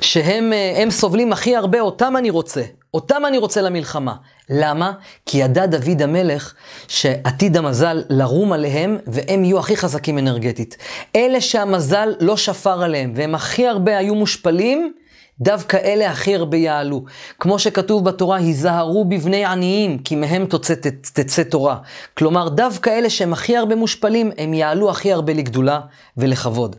שהם 0.01 0.53
אה, 0.53 0.91
סובלים 0.91 1.33
הכי 1.33 1.55
הרבה, 1.55 1.79
אותם 1.79 2.17
אני 2.17 2.29
רוצה. 2.29 2.63
אותם 2.93 3.25
אני 3.27 3.37
רוצה 3.37 3.61
למלחמה. 3.61 4.15
למה? 4.49 4.91
כי 5.25 5.37
ידע 5.37 5.65
דוד 5.65 6.01
המלך 6.01 6.53
שעתיד 6.87 7.57
המזל 7.57 8.03
לרום 8.09 8.53
עליהם, 8.53 8.97
והם 9.07 9.43
יהיו 9.43 9.59
הכי 9.59 9.77
חזקים 9.77 10.17
אנרגטית. 10.17 10.77
אלה 11.15 11.41
שהמזל 11.41 12.13
לא 12.19 12.37
שפר 12.37 12.83
עליהם, 12.83 13.13
והם 13.15 13.35
הכי 13.35 13.67
הרבה 13.67 13.97
היו 13.97 14.15
מושפלים, 14.15 14.93
דווקא 15.39 15.77
אלה 15.77 16.11
הכי 16.11 16.35
הרבה 16.35 16.57
יעלו. 16.57 17.05
כמו 17.39 17.59
שכתוב 17.59 18.05
בתורה, 18.05 18.37
היזהרו 18.37 19.05
בבני 19.05 19.45
עניים, 19.45 19.97
כי 19.97 20.15
מהם 20.15 20.45
תוצא, 20.45 20.73
תצא 21.13 21.43
תורה. 21.43 21.77
כלומר, 22.17 22.49
דווקא 22.49 22.89
אלה 22.89 23.09
שהם 23.09 23.33
הכי 23.33 23.57
הרבה 23.57 23.75
מושפלים, 23.75 24.31
הם 24.37 24.53
יעלו 24.53 24.89
הכי 24.89 25.13
הרבה 25.13 25.33
לגדולה 25.33 25.79
ולכבוד. 26.17 26.75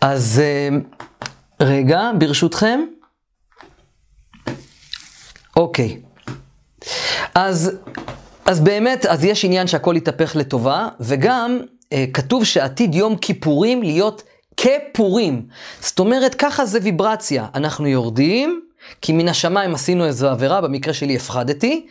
אז 0.00 0.42
אה, 0.44 0.76
רגע, 1.60 2.10
ברשותכם. 2.18 2.80
אוקיי. 5.56 6.03
אז, 7.34 7.72
אז 8.46 8.60
באמת, 8.60 9.06
אז 9.06 9.24
יש 9.24 9.44
עניין 9.44 9.66
שהכל 9.66 9.94
יתהפך 9.96 10.36
לטובה, 10.36 10.88
וגם 11.00 11.60
אה, 11.92 12.04
כתוב 12.12 12.44
שעתיד 12.44 12.94
יום 12.94 13.16
כיפורים 13.16 13.82
להיות 13.82 14.22
כפורים. 14.56 15.42
זאת 15.80 15.98
אומרת, 15.98 16.34
ככה 16.34 16.66
זה 16.66 16.78
ויברציה. 16.82 17.46
אנחנו 17.54 17.86
יורדים, 17.86 18.60
כי 19.02 19.12
מן 19.12 19.28
השמיים 19.28 19.74
עשינו 19.74 20.04
איזו 20.04 20.28
עבירה, 20.28 20.60
במקרה 20.60 20.94
שלי 20.94 21.16
הפחדתי, 21.16 21.86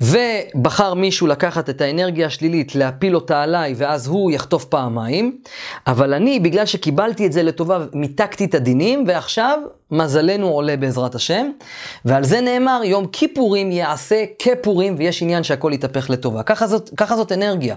ובחר 0.00 0.94
מישהו 0.94 1.26
לקחת 1.26 1.70
את 1.70 1.80
האנרגיה 1.80 2.26
השלילית, 2.26 2.74
להפיל 2.74 3.14
אותה 3.14 3.42
עליי, 3.42 3.74
ואז 3.76 4.06
הוא 4.06 4.30
יחטוף 4.30 4.64
פעמיים. 4.64 5.38
אבל 5.86 6.14
אני, 6.14 6.40
בגלל 6.40 6.66
שקיבלתי 6.66 7.26
את 7.26 7.32
זה 7.32 7.42
לטובה, 7.42 7.78
מיתקתי 7.92 8.44
את 8.44 8.54
הדינים, 8.54 9.04
ועכשיו 9.06 9.58
מזלנו 9.90 10.48
עולה 10.48 10.76
בעזרת 10.76 11.14
השם. 11.14 11.46
ועל 12.04 12.24
זה 12.24 12.40
נאמר, 12.40 12.80
יום 12.84 13.06
כיפורים 13.06 13.72
יעשה 13.72 14.24
כפורים, 14.38 14.94
ויש 14.98 15.22
עניין 15.22 15.42
שהכל 15.42 15.70
יתהפך 15.74 16.10
לטובה. 16.10 16.42
ככה 16.42 16.66
זאת, 16.66 16.90
ככה 16.96 17.16
זאת 17.16 17.32
אנרגיה. 17.32 17.76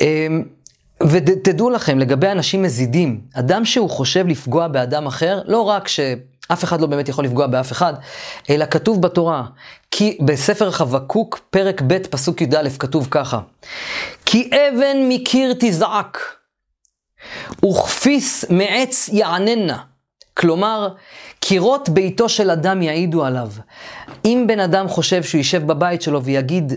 אמ, 0.00 0.42
ותדעו 1.02 1.70
לכם, 1.70 1.98
לגבי 1.98 2.28
אנשים 2.28 2.62
מזידים, 2.62 3.20
אדם 3.34 3.64
שהוא 3.64 3.90
חושב 3.90 4.26
לפגוע 4.26 4.68
באדם 4.68 5.06
אחר, 5.06 5.40
לא 5.46 5.60
רק 5.60 5.88
שאף 6.48 6.64
אחד 6.64 6.80
לא 6.80 6.86
באמת 6.86 7.08
יכול 7.08 7.24
לפגוע 7.24 7.46
באף 7.46 7.72
אחד, 7.72 7.94
אלא 8.50 8.66
כתוב 8.70 9.02
בתורה, 9.02 9.44
כי 9.90 10.18
בספר 10.24 10.70
חבקוק, 10.70 11.40
פרק 11.50 11.82
ב', 11.86 11.98
פסוק 11.98 12.40
י"א, 12.40 12.68
כתוב 12.78 13.08
ככה: 13.10 13.40
כי 14.24 14.50
אבן 14.50 14.96
מקיר 15.08 15.54
תזעק, 15.58 16.36
וכפיס 17.64 18.44
מעץ 18.50 19.08
יעננה. 19.12 19.78
כלומר, 20.34 20.88
קירות 21.40 21.88
ביתו 21.88 22.28
של 22.28 22.50
אדם 22.50 22.82
יעידו 22.82 23.24
עליו. 23.24 23.50
אם 24.24 24.44
בן 24.48 24.60
אדם 24.60 24.88
חושב 24.88 25.22
שהוא 25.22 25.38
יישב 25.38 25.66
בבית 25.66 26.02
שלו 26.02 26.22
ויגיד, 26.22 26.72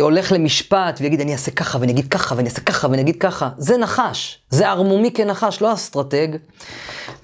הולך 0.00 0.32
למשפט 0.32 0.98
ויגיד, 1.00 1.20
אני 1.20 1.32
אעשה 1.32 1.50
ככה, 1.50 1.78
ואני 1.80 1.92
אגיד 1.92 2.08
ככה, 2.08 2.34
ואני 2.36 2.48
אעשה 2.48 2.60
ככה, 2.60 2.88
ואני 2.90 3.02
אגיד 3.02 3.16
ככה. 3.20 3.48
זה 3.58 3.76
נחש, 3.76 4.38
זה 4.50 4.68
ערמומי 4.68 5.10
כנחש, 5.12 5.62
לא 5.62 5.72
אסטרטג. 5.72 6.28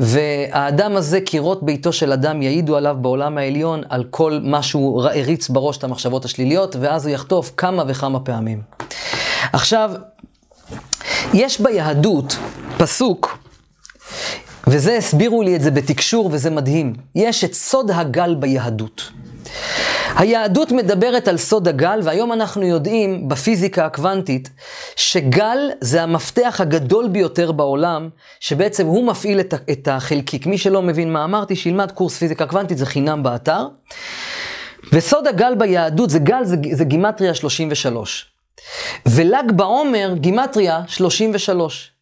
והאדם 0.01 0.97
הזה, 0.97 1.21
קירות 1.21 1.63
ביתו 1.63 1.93
של 1.93 2.13
אדם 2.13 2.43
יעידו 2.43 2.77
עליו 2.77 2.97
בעולם 3.01 3.39
העליון 3.39 3.83
על 3.89 4.05
כל 4.11 4.39
מה 4.43 4.63
שהוא 4.63 5.03
הריץ 5.03 5.49
בראש 5.49 5.77
את 5.77 5.85
המחשבות 5.85 6.25
השליליות, 6.25 6.77
ואז 6.81 7.07
הוא 7.07 7.15
יחטוף 7.15 7.53
כמה 7.57 7.85
וכמה 7.89 8.21
פעמים. 8.21 8.63
עכשיו, 9.53 9.91
יש 11.35 11.61
ביהדות 11.61 12.37
פסוק, 12.79 13.39
וזה 14.67 14.97
הסבירו 14.97 15.43
לי 15.43 15.57
את 15.57 15.61
זה 15.61 15.71
בתקשור 15.71 16.29
וזה 16.33 16.51
מדהים. 16.51 16.95
יש 17.15 17.45
את 17.45 17.55
סוד 17.55 17.91
הגל 17.91 18.35
ביהדות. 18.35 19.11
היהדות 20.17 20.73
מדברת 20.73 21.29
על 21.29 21.37
סוד 21.37 21.69
הגל, 21.69 22.01
והיום 22.03 22.33
אנחנו 22.33 22.63
יודעים 22.63 23.29
בפיזיקה 23.29 23.87
הקוונטית 23.87 24.51
שגל 24.97 25.59
זה 25.81 26.03
המפתח 26.03 26.57
הגדול 26.59 27.09
ביותר 27.09 27.53
בעולם, 27.53 28.09
שבעצם 28.41 28.87
הוא 28.87 29.07
מפעיל 29.07 29.41
את 29.71 29.89
החלקיק. 29.89 30.47
מי 30.47 30.59
שלא 30.59 30.83
מבין 30.83 31.13
מה 31.13 31.25
אמרתי, 31.25 31.57
שילמד 31.57 31.91
קורס 31.91 32.19
פיזיקה 32.19 32.47
קוונטית, 32.47 32.79
זה 32.79 32.87
חינם 32.87 33.23
באתר. 33.23 33.67
וסוד 34.93 35.27
הגל 35.27 35.55
ביהדות 35.55 36.11
זה 36.11 36.19
גל, 36.19 36.45
זה, 36.45 36.57
זה 36.73 36.85
גימטריה 36.85 37.35
33. 37.35 38.27
ול"ג 39.07 39.53
בעומר, 39.53 40.15
גימטריה 40.17 40.81
33. 40.87 41.93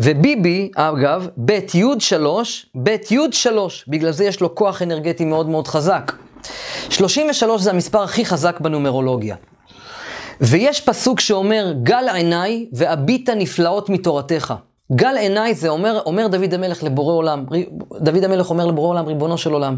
וביבי, 0.00 0.70
אגב, 0.76 1.28
בית 1.36 1.74
י' 1.74 1.84
3, 1.98 2.66
בית 2.74 3.10
י' 3.12 3.18
3, 3.32 3.84
בגלל 3.88 4.10
זה 4.10 4.24
יש 4.24 4.40
לו 4.40 4.54
כוח 4.54 4.82
אנרגטי 4.82 5.24
מאוד 5.24 5.48
מאוד 5.48 5.68
חזק. 5.68 6.12
33 6.90 7.62
זה 7.62 7.70
המספר 7.70 8.02
הכי 8.02 8.24
חזק 8.24 8.60
בנומרולוגיה. 8.60 9.36
ויש 10.40 10.80
פסוק 10.80 11.20
שאומר, 11.20 11.72
גל 11.82 12.04
עיניי 12.14 12.66
ואביט 12.72 13.28
נפלאות 13.30 13.88
מתורתך. 13.88 14.54
גל 14.92 15.16
עיניי 15.16 15.54
זה 15.54 15.68
אומר, 15.68 16.00
אומר 16.06 16.26
דוד 16.26 16.54
המלך 16.54 16.82
לבורא 16.82 17.14
עולם, 17.14 17.44
דוד 18.00 18.24
המלך 18.24 18.50
אומר 18.50 18.66
לבורא 18.66 18.88
עולם, 18.88 19.06
ריבונו 19.06 19.38
של 19.38 19.52
עולם, 19.52 19.76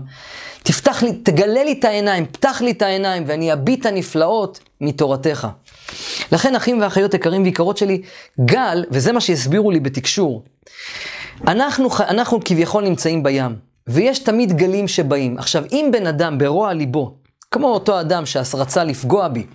תפתח 0.62 1.02
לי, 1.02 1.12
תגלה 1.12 1.64
לי 1.64 1.72
את 1.72 1.84
העיניים, 1.84 2.26
פתח 2.26 2.62
לי 2.62 2.70
את 2.70 2.82
העיניים, 2.82 3.24
ואני 3.26 3.52
אביט 3.52 3.86
הנפלאות 3.86 4.60
מתורתך. 4.80 5.48
לכן, 6.32 6.54
אחים 6.54 6.82
ואחיות 6.82 7.14
יקרים 7.14 7.42
ויקרות 7.42 7.76
שלי, 7.76 8.02
גל, 8.44 8.84
וזה 8.90 9.12
מה 9.12 9.20
שהסבירו 9.20 9.70
לי 9.70 9.80
בתקשור, 9.80 10.42
אנחנו, 11.48 11.88
אנחנו 12.00 12.40
כביכול 12.44 12.84
נמצאים 12.84 13.22
בים. 13.22 13.73
ויש 13.88 14.18
תמיד 14.18 14.52
גלים 14.52 14.88
שבאים. 14.88 15.38
עכשיו, 15.38 15.64
אם 15.72 15.88
בן 15.92 16.06
אדם 16.06 16.38
ברוע 16.38 16.72
ליבו, 16.72 17.14
כמו 17.50 17.68
אותו 17.68 18.00
אדם 18.00 18.26
שרצה 18.26 18.84
לפגוע 18.84 19.28
בי, 19.28 19.46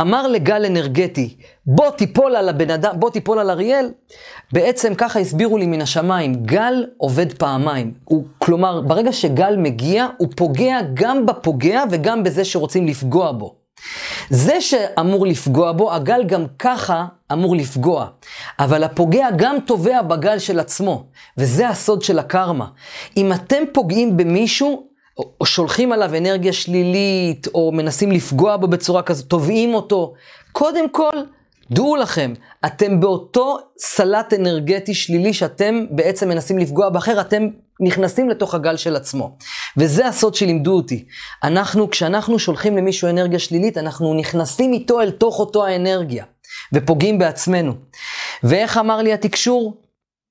אמר 0.00 0.28
לגל 0.28 0.64
אנרגטי, 0.64 1.36
בוא 1.66 1.90
תיפול 1.90 2.36
על 2.36 2.48
הבן 2.48 2.70
אדם, 2.70 2.94
בוא 2.98 3.10
תיפול 3.10 3.38
על 3.38 3.50
אריאל, 3.50 3.90
בעצם 4.52 4.94
ככה 4.94 5.18
הסבירו 5.18 5.58
לי 5.58 5.66
מן 5.66 5.80
השמיים, 5.80 6.34
גל 6.34 6.86
עובד 6.96 7.32
פעמיים. 7.32 7.94
הוא, 8.04 8.24
כלומר, 8.38 8.80
ברגע 8.80 9.12
שגל 9.12 9.56
מגיע, 9.56 10.06
הוא 10.18 10.28
פוגע 10.36 10.78
גם 10.94 11.26
בפוגע 11.26 11.82
וגם 11.90 12.22
בזה 12.22 12.44
שרוצים 12.44 12.86
לפגוע 12.86 13.32
בו. 13.32 13.61
זה 14.30 14.60
שאמור 14.60 15.26
לפגוע 15.26 15.72
בו, 15.72 15.92
הגל 15.92 16.24
גם 16.24 16.44
ככה 16.58 17.04
אמור 17.32 17.56
לפגוע. 17.56 18.06
אבל 18.58 18.84
הפוגע 18.84 19.28
גם 19.36 19.56
תובע 19.66 20.02
בגל 20.02 20.38
של 20.38 20.60
עצמו, 20.60 21.06
וזה 21.38 21.68
הסוד 21.68 22.02
של 22.02 22.18
הקרמה. 22.18 22.66
אם 23.16 23.32
אתם 23.32 23.62
פוגעים 23.72 24.16
במישהו, 24.16 24.86
או 25.40 25.46
שולחים 25.46 25.92
עליו 25.92 26.16
אנרגיה 26.16 26.52
שלילית, 26.52 27.48
או 27.54 27.72
מנסים 27.72 28.12
לפגוע 28.12 28.56
בו 28.56 28.66
בצורה 28.68 29.02
כזאת, 29.02 29.26
תובעים 29.26 29.74
אותו, 29.74 30.14
קודם 30.52 30.88
כל, 30.88 31.12
דעו 31.70 31.96
לכם, 31.96 32.34
אתם 32.66 33.00
באותו 33.00 33.58
סלט 33.78 34.32
אנרגטי 34.32 34.94
שלילי 34.94 35.32
שאתם 35.32 35.84
בעצם 35.90 36.28
מנסים 36.28 36.58
לפגוע 36.58 36.88
באחר, 36.88 37.20
אתם 37.20 37.48
נכנסים 37.82 38.28
לתוך 38.28 38.54
הגל 38.54 38.76
של 38.76 38.96
עצמו. 38.96 39.36
וזה 39.76 40.06
הסוד 40.08 40.34
שלימדו 40.34 40.72
אותי. 40.76 41.04
אנחנו, 41.42 41.90
כשאנחנו 41.90 42.38
שולחים 42.38 42.76
למישהו 42.76 43.08
אנרגיה 43.08 43.38
שלילית, 43.38 43.78
אנחנו 43.78 44.14
נכנסים 44.14 44.72
איתו 44.72 45.00
אל 45.00 45.10
תוך 45.10 45.38
אותו 45.38 45.66
האנרגיה, 45.66 46.24
ופוגעים 46.72 47.18
בעצמנו. 47.18 47.72
ואיך 48.42 48.78
אמר 48.78 49.02
לי 49.02 49.12
התקשור? 49.12 49.82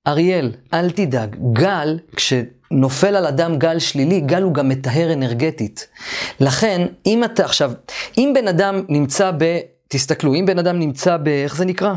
אריאל, 0.08 0.52
אל 0.74 0.92
תדאג, 0.92 1.36
גל, 1.54 2.00
כשנופל 2.16 3.16
על 3.16 3.26
אדם 3.26 3.58
גל 3.58 3.80
שלילי, 3.80 4.22
גל 4.22 4.42
הוא 4.42 4.54
גם 4.54 4.70
מטהר 4.70 5.14
אנרגטית. 5.14 5.88
לכן, 6.40 6.88
אם 7.06 7.24
אתה 7.24 7.46
עכשיו, 7.46 7.72
אם 8.18 8.32
בן 8.36 8.48
אדם 8.48 8.84
נמצא 8.90 9.32
ב... 9.32 9.60
תסתכלו, 9.88 10.36
אם 10.36 10.46
בן 10.46 10.60
אדם 10.60 10.80
נמצא 10.80 11.18
ב... 11.18 11.28
איך 11.28 11.56
זה 11.56 11.66
נקרא? 11.66 11.94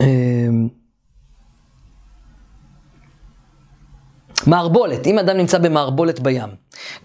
אמ, 0.00 0.08
מערבולת, 4.46 5.06
אם 5.06 5.18
אדם 5.18 5.36
נמצא 5.36 5.58
במערבולת 5.58 6.20
בים. 6.20 6.48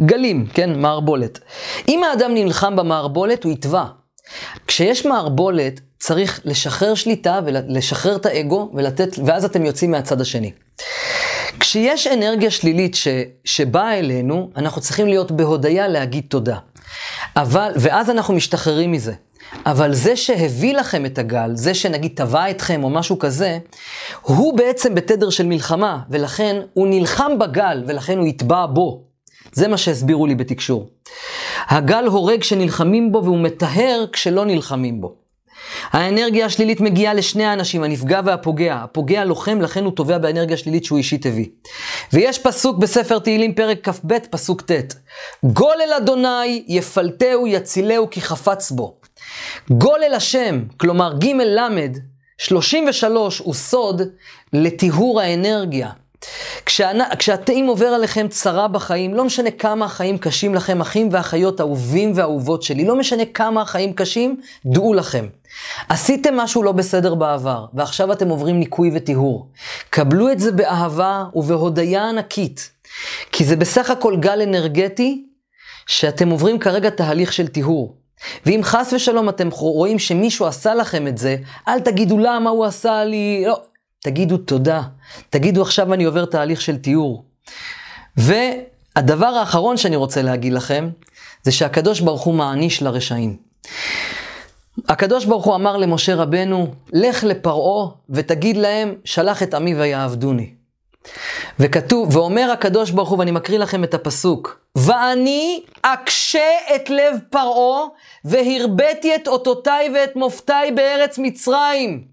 גלים, 0.02 0.48
כן, 0.54 0.80
מערבולת. 0.80 1.40
אם 1.88 2.04
האדם 2.04 2.34
נלחם 2.34 2.76
במערבולת, 2.76 3.44
הוא 3.44 3.52
יטבע. 3.52 3.86
כשיש 4.68 5.06
מערבולת, 5.06 5.80
צריך 6.00 6.42
לשחרר 6.46 6.96
שליטה 6.96 7.40
ולשחרר 7.46 8.16
את 8.16 8.26
האגו 8.26 8.72
ולתת, 8.74 9.16
ואז 9.26 9.46
אתם 9.46 9.66
יוצאים 9.66 9.92
מהצד 9.92 10.22
השני. 10.22 10.52
כשיש 11.60 12.08
אנרגיה 12.08 12.52
שלילית 12.52 12.96
ש, 12.96 13.08
שבאה 13.46 14.00
אלינו, 14.00 14.50
אנחנו 14.56 14.82
צריכים 14.82 15.08
להיות 15.08 15.32
בהודיה 15.32 15.88
להגיד 15.88 16.24
תודה. 16.28 16.58
אבל, 17.36 17.72
ואז 17.76 18.10
אנחנו 18.10 18.34
משתחררים 18.34 18.92
מזה. 18.92 19.14
אבל 19.66 19.94
זה 19.94 20.16
שהביא 20.16 20.74
לכם 20.74 21.06
את 21.06 21.18
הגל, 21.18 21.52
זה 21.54 21.74
שנגיד 21.74 22.12
טבע 22.16 22.50
אתכם 22.50 22.84
או 22.84 22.90
משהו 22.90 23.20
כזה, 23.20 23.58
הוא 24.22 24.58
בעצם 24.58 24.96
בתדר 24.96 25.30
של 25.30 25.46
מלחמה, 25.46 26.00
ולכן 26.10 26.62
הוא 26.74 26.88
נלחם 26.88 27.32
בגל, 27.40 27.84
ולכן 27.88 28.18
הוא 28.18 28.28
יטבע 28.28 28.66
בו. 28.66 29.04
זה 29.54 29.68
מה 29.68 29.78
שהסבירו 29.78 30.26
לי 30.26 30.36
בתקשור. 30.36 30.90
הגל 31.68 32.06
הורג 32.06 32.42
כשנלחמים 32.42 33.12
בו 33.12 33.24
והוא 33.24 33.40
מטהר 33.40 34.06
כשלא 34.12 34.46
נלחמים 34.46 35.02
בו. 35.02 35.16
האנרגיה 35.92 36.46
השלילית 36.46 36.82
מגיעה 36.82 37.14
לשני 37.14 37.46
האנשים, 37.46 37.84
הנפגע 37.84 38.22
והפוגע. 38.26 38.76
הפוגע 38.76 39.26
לוחם, 39.26 39.62
לכן 39.62 39.84
הוא 39.84 39.92
תובע 39.96 40.18
באנרגיה 40.18 40.58
שלילית 40.58 40.86
שהוא 40.86 40.98
אישית 40.98 41.26
הביא. 41.26 41.46
ויש 42.14 42.40
פסוק 42.40 42.78
בספר 42.78 43.20
תהילים, 43.20 43.54
פרק 43.54 43.90
כ"ב, 43.90 44.18
פסוק 44.30 44.62
ט': 44.62 44.94
גול 45.44 45.76
אל 45.82 45.94
אדוני, 45.94 46.64
יפלטהו, 46.68 47.48
יצילהו, 47.48 48.10
כי 48.10 48.22
חפץ 48.22 48.72
בו. 48.72 48.99
גול 49.72 50.00
אל 50.04 50.14
השם, 50.14 50.64
כלומר 50.78 51.14
ג' 51.18 51.26
ל', 51.26 51.60
33 52.38 53.40
הוא 53.40 53.54
סוד 53.54 54.02
לטיהור 54.54 55.22
האנרגיה. 55.22 55.90
כשהתאים 57.20 57.68
עובר 57.68 57.86
עליכם 57.86 58.28
צרה 58.28 58.68
בחיים, 58.68 59.14
לא 59.14 59.26
משנה 59.26 59.52
כמה 59.52 59.86
החיים 59.86 60.18
קשים 60.18 60.56
לכם, 60.56 60.82
אחים 60.82 61.10
ואחיות 61.12 61.62
אהובים 61.62 62.12
ואהובות 62.16 62.64
שלי, 62.64 62.86
לא 62.86 62.96
משנה 62.96 63.26
כמה 63.26 63.62
החיים 63.62 63.94
קשים, 63.94 64.42
דעו 64.66 64.94
לכם. 64.94 65.28
עשיתם 65.90 66.38
משהו 66.38 66.64
לא 66.64 66.72
בסדר 66.72 67.16
בעבר, 67.16 67.66
ועכשיו 67.74 68.12
אתם 68.12 68.30
עוברים 68.30 68.60
ניקוי 68.60 68.92
וטיהור. 68.94 69.52
קבלו 69.90 70.32
את 70.32 70.40
זה 70.40 70.52
באהבה 70.52 71.24
ובהודיה 71.34 72.10
ענקית, 72.10 72.72
כי 73.32 73.46
זה 73.46 73.56
בסך 73.56 73.90
הכל 73.90 74.18
גל 74.18 74.42
אנרגטי 74.42 75.26
שאתם 75.88 76.30
עוברים 76.30 76.60
כרגע 76.60 76.90
תהליך 76.90 77.34
של 77.34 77.48
טיהור. 77.48 77.99
ואם 78.46 78.60
חס 78.64 78.94
ושלום 78.94 79.30
אתם 79.30 79.50
רואים 79.52 80.00
שמישהו 80.00 80.46
עשה 80.46 80.76
לכם 80.76 81.08
את 81.08 81.18
זה, 81.18 81.36
אל 81.68 81.80
תגידו 81.80 82.18
למה 82.18 82.50
הוא 82.50 82.66
עשה 82.66 83.06
לי, 83.06 83.44
לא, 83.48 83.62
תגידו 84.00 84.38
תודה. 84.38 84.82
תגידו 85.30 85.62
עכשיו 85.62 85.94
אני 85.94 86.04
עובר 86.04 86.26
תהליך 86.26 86.62
של 86.62 86.78
תיאור. 86.78 87.24
והדבר 88.18 89.26
האחרון 89.26 89.78
שאני 89.78 89.96
רוצה 89.96 90.22
להגיד 90.22 90.54
לכם, 90.54 90.90
זה 91.44 91.52
שהקדוש 91.52 92.00
ברוך 92.00 92.22
הוא 92.22 92.34
מעניש 92.34 92.82
לרשעים. 92.82 93.38
הקדוש 94.88 95.26
ברוך 95.26 95.46
הוא 95.46 95.56
אמר 95.56 95.78
למשה 95.78 96.16
רבנו, 96.16 96.74
לך 96.94 97.24
לפרעה 97.24 97.90
ותגיד 98.10 98.58
להם, 98.58 98.96
שלח 99.06 99.44
את 99.44 99.54
עמי 99.54 99.76
ויעבדוני. 99.76 100.54
וכתוב, 101.60 102.16
ואומר 102.16 102.52
הקדוש 102.54 102.92
ברוך 102.92 103.10
הוא, 103.10 103.20
ואני 103.20 103.32
מקריא 103.32 103.60
לכם 103.60 103.84
את 103.84 103.94
הפסוק, 103.94 104.60
ואני 104.86 105.64
אקשה 105.82 106.52
את 106.76 106.90
לב 106.90 107.20
פרעה, 107.30 107.88
והרביתי 108.26 109.16
את 109.16 109.28
אותותיי 109.28 109.90
ואת 109.94 110.16
מופתיי 110.16 110.72
בארץ 110.72 111.18
מצרים. 111.18 112.04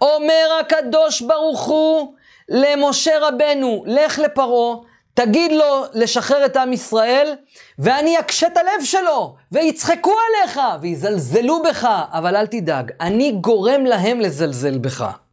אומר 0.00 0.58
הקדוש 0.60 1.20
ברוך 1.20 1.62
הוא 1.62 2.14
למשה 2.48 3.12
רבנו, 3.20 3.84
לך 3.86 4.18
לפרעה, 4.18 4.76
תגיד 5.14 5.52
לו 5.52 5.84
לשחרר 5.94 6.44
את 6.46 6.56
עם 6.56 6.72
ישראל, 6.72 7.34
ואני 7.78 8.18
אקשה 8.18 8.46
את 8.46 8.56
הלב 8.56 8.84
שלו, 8.84 9.36
ויצחקו 9.52 10.12
עליך, 10.28 10.60
ויזלזלו 10.80 11.62
בך, 11.62 11.88
אבל 12.12 12.36
אל 12.36 12.46
תדאג, 12.46 12.92
אני 13.00 13.32
גורם 13.32 13.86
להם 13.86 14.20
לזלזל 14.20 14.78
בך. 14.78 15.23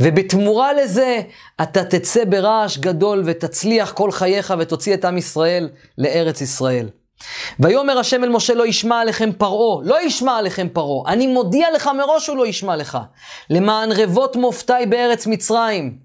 ובתמורה 0.00 0.72
לזה, 0.72 1.20
אתה 1.62 1.84
תצא 1.84 2.24
ברעש 2.24 2.78
גדול 2.78 3.22
ותצליח 3.26 3.92
כל 3.92 4.12
חייך 4.12 4.54
ותוציא 4.58 4.94
את 4.94 5.04
עם 5.04 5.18
ישראל 5.18 5.68
לארץ 5.98 6.40
ישראל. 6.40 6.88
ויאמר 7.60 7.98
השם 7.98 8.24
אל 8.24 8.28
משה 8.28 8.54
לא 8.54 8.66
ישמע 8.66 9.00
עליכם 9.00 9.32
פרעה, 9.32 9.82
לא 9.84 10.02
ישמע 10.02 10.36
עליכם 10.36 10.68
פרעה, 10.72 11.12
אני 11.12 11.26
מודיע 11.26 11.68
לך 11.74 11.90
מראש 11.98 12.26
הוא 12.28 12.36
לא 12.36 12.46
ישמע 12.46 12.76
לך, 12.76 12.98
למען 13.50 13.92
רבות 13.92 14.36
מופתי 14.36 14.86
בארץ 14.88 15.26
מצרים, 15.26 15.96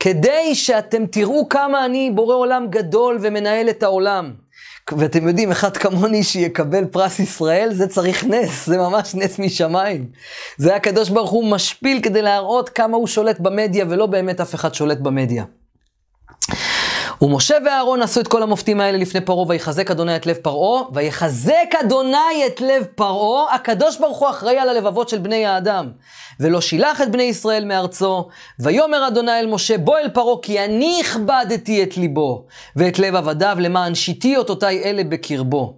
כדי 0.00 0.54
שאתם 0.54 1.06
תראו 1.06 1.48
כמה 1.48 1.84
אני 1.84 2.10
בורא 2.10 2.34
עולם 2.34 2.66
גדול 2.70 3.18
ומנהל 3.20 3.68
את 3.68 3.82
העולם. 3.82 4.43
ואתם 4.92 5.28
יודעים, 5.28 5.50
אחד 5.50 5.76
כמוני 5.76 6.22
שיקבל 6.22 6.84
פרס 6.84 7.18
ישראל, 7.18 7.74
זה 7.74 7.86
צריך 7.86 8.24
נס, 8.24 8.66
זה 8.66 8.78
ממש 8.78 9.14
נס 9.14 9.38
משמיים. 9.38 10.08
זה 10.56 10.76
הקדוש 10.76 11.08
ברוך 11.08 11.30
הוא 11.30 11.50
משפיל 11.50 12.00
כדי 12.02 12.22
להראות 12.22 12.68
כמה 12.68 12.96
הוא 12.96 13.06
שולט 13.06 13.40
במדיה, 13.40 13.84
ולא 13.88 14.06
באמת 14.06 14.40
אף 14.40 14.54
אחד 14.54 14.74
שולט 14.74 14.98
במדיה. 14.98 15.44
ומשה 17.22 17.54
ואהרון 17.64 18.02
עשו 18.02 18.20
את 18.20 18.28
כל 18.28 18.42
המופתים 18.42 18.80
האלה 18.80 18.98
לפני 18.98 19.20
פרעה, 19.20 19.48
ויחזק 19.48 19.90
אדוני 19.90 20.16
את 20.16 20.26
לב 20.26 20.36
פרעה, 20.42 20.82
ויחזק 20.94 21.74
אדוני 21.84 22.46
את 22.46 22.60
לב 22.60 22.84
פרעה, 22.94 23.54
הקדוש 23.54 23.98
ברוך 23.98 24.18
הוא 24.18 24.30
אחראי 24.30 24.58
על 24.58 24.68
הלבבות 24.68 25.08
של 25.08 25.18
בני 25.18 25.46
האדם. 25.46 25.90
ולא 26.40 26.60
שילח 26.60 27.02
את 27.02 27.10
בני 27.10 27.22
ישראל 27.22 27.64
מארצו, 27.64 28.28
ויאמר 28.58 29.08
אדוני 29.08 29.40
אל 29.40 29.46
משה, 29.46 29.78
בוא 29.78 29.98
אל 29.98 30.08
פרעה, 30.08 30.36
כי 30.42 30.64
אני 30.64 31.00
הכבדתי 31.00 31.82
את 31.82 31.96
ליבו, 31.96 32.46
ואת 32.76 32.98
לב 32.98 33.16
עבדיו, 33.16 33.56
למען 33.60 33.94
שיתי 33.94 34.36
אותותי 34.36 34.82
אלה 34.84 35.04
בקרבו. 35.04 35.74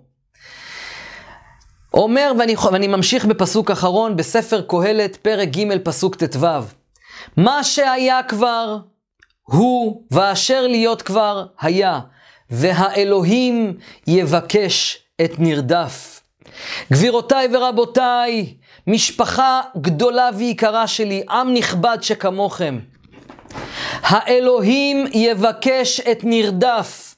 אומר, 1.95 2.33
ואני, 2.39 2.55
ואני 2.73 2.87
ממשיך 2.87 3.25
בפסוק 3.25 3.71
אחרון, 3.71 4.17
בספר 4.17 4.63
קהלת, 4.69 5.17
פרק 5.17 5.49
ג', 5.49 5.79
פסוק 5.85 6.17
ט"ו. 6.17 6.47
מה 7.37 7.65
שהיה 7.65 8.23
כבר, 8.23 8.77
הוא 9.51 10.03
ואשר 10.11 10.67
להיות 10.67 11.03
כבר 11.03 11.47
היה, 11.61 12.01
והאלוהים 12.51 13.77
יבקש 14.07 14.99
את 15.25 15.39
נרדף. 15.39 16.21
גבירותיי 16.93 17.49
ורבותיי, 17.53 18.55
משפחה 18.87 19.61
גדולה 19.81 20.31
ויקרה 20.37 20.87
שלי, 20.87 21.23
עם 21.31 21.55
נכבד 21.55 21.99
שכמוכם. 22.01 22.79
האלוהים 24.03 25.07
יבקש 25.13 26.01
את 26.01 26.21
נרדף. 26.23 27.15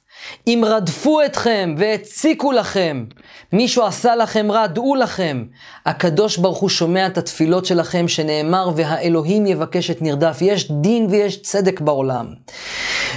אם 0.47 0.63
רדפו 0.67 1.21
אתכם 1.25 1.75
והציקו 1.77 2.51
לכם, 2.51 3.05
מישהו 3.53 3.85
עשה 3.85 4.15
לכם 4.15 4.51
רע, 4.51 4.67
דעו 4.67 4.95
לכם, 4.95 5.45
הקדוש 5.85 6.37
ברוך 6.37 6.57
הוא 6.57 6.69
שומע 6.69 7.07
את 7.07 7.17
התפילות 7.17 7.65
שלכם 7.65 8.07
שנאמר, 8.07 8.71
והאלוהים 8.75 9.45
יבקש 9.45 9.91
את 9.91 10.01
נרדף. 10.01 10.37
יש 10.41 10.71
דין 10.71 11.07
ויש 11.09 11.41
צדק 11.41 11.81
בעולם. 11.81 12.27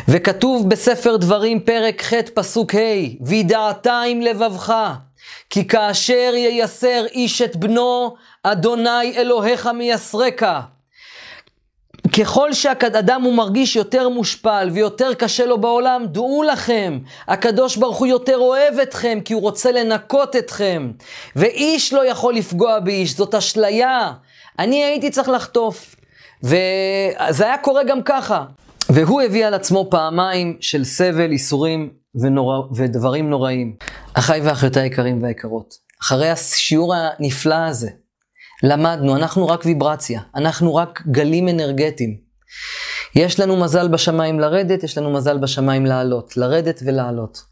וכתוב 0.08 0.68
בספר 0.68 1.16
דברים, 1.16 1.60
פרק 1.60 2.02
ח', 2.02 2.14
פסוק 2.34 2.74
ה', 2.74 2.78
וידעת 3.20 3.86
עם 3.86 4.20
לבבך, 4.20 4.74
כי 5.50 5.68
כאשר 5.68 6.32
ייסר 6.34 7.04
איש 7.12 7.42
את 7.42 7.56
בנו, 7.56 8.14
אדוני 8.42 9.16
אלוהיך 9.16 9.66
מייסרקה. 9.66 10.60
ככל 12.08 12.52
שהאדם 12.52 13.22
הוא 13.22 13.34
מרגיש 13.34 13.76
יותר 13.76 14.08
מושפל 14.08 14.70
ויותר 14.72 15.14
קשה 15.14 15.46
לו 15.46 15.60
בעולם, 15.60 16.04
דעו 16.06 16.42
לכם, 16.42 16.98
הקדוש 17.28 17.76
ברוך 17.76 17.98
הוא 17.98 18.06
יותר 18.06 18.36
אוהב 18.36 18.78
אתכם 18.78 19.18
כי 19.24 19.34
הוא 19.34 19.42
רוצה 19.42 19.72
לנקות 19.72 20.36
אתכם. 20.36 20.92
ואיש 21.36 21.92
לא 21.92 22.06
יכול 22.06 22.34
לפגוע 22.34 22.80
באיש, 22.80 23.16
זאת 23.16 23.34
אשליה. 23.34 24.12
אני 24.58 24.84
הייתי 24.84 25.10
צריך 25.10 25.28
לחטוף. 25.28 25.96
וזה 26.42 27.44
היה 27.44 27.58
קורה 27.58 27.84
גם 27.84 28.02
ככה. 28.02 28.44
והוא 28.88 29.22
הביא 29.22 29.46
על 29.46 29.54
עצמו 29.54 29.86
פעמיים 29.90 30.56
של 30.60 30.84
סבל, 30.84 31.32
ייסורים 31.32 31.90
ונורא, 32.14 32.58
ודברים 32.74 33.30
נוראים. 33.30 33.76
אחיי 34.14 34.40
ואחיותיי 34.40 34.82
היקרים 34.82 35.22
והיקרות, 35.22 35.74
אחרי 36.02 36.30
השיעור 36.30 36.94
הנפלא 36.94 37.54
הזה, 37.54 37.90
למדנו, 38.62 39.16
אנחנו 39.16 39.48
רק 39.48 39.64
ויברציה, 39.64 40.20
אנחנו 40.34 40.74
רק 40.74 41.02
גלים 41.06 41.48
אנרגטיים. 41.48 42.16
יש 43.14 43.40
לנו 43.40 43.56
מזל 43.56 43.88
בשמיים 43.88 44.40
לרדת, 44.40 44.82
יש 44.82 44.98
לנו 44.98 45.12
מזל 45.12 45.38
בשמיים 45.38 45.86
לעלות, 45.86 46.36
לרדת 46.36 46.80
ולעלות. 46.86 47.42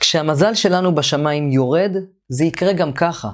כשהמזל 0.00 0.54
שלנו 0.54 0.94
בשמיים 0.94 1.52
יורד, 1.52 1.96
זה 2.28 2.44
יקרה 2.44 2.72
גם 2.72 2.92
ככה. 2.92 3.28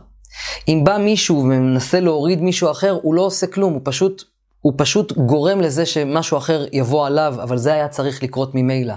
אם 0.69 0.81
בא 0.85 0.99
מישהו 0.99 1.37
ומנסה 1.37 2.01
להוריד 2.01 2.43
מישהו 2.43 2.71
אחר, 2.71 2.99
הוא 3.03 3.15
לא 3.15 3.23
עושה 3.23 3.47
כלום, 3.47 3.73
הוא 3.73 3.81
פשוט, 3.85 4.23
הוא 4.61 4.73
פשוט 4.77 5.13
גורם 5.13 5.61
לזה 5.61 5.87
שמשהו 5.87 6.39
אחר 6.39 6.67
יבוא 6.73 7.07
עליו, 7.07 7.35
אבל 7.43 7.59
זה 7.59 7.73
היה 7.73 7.89
צריך 7.89 8.23
לקרות 8.23 8.51
ממילא. 8.55 8.95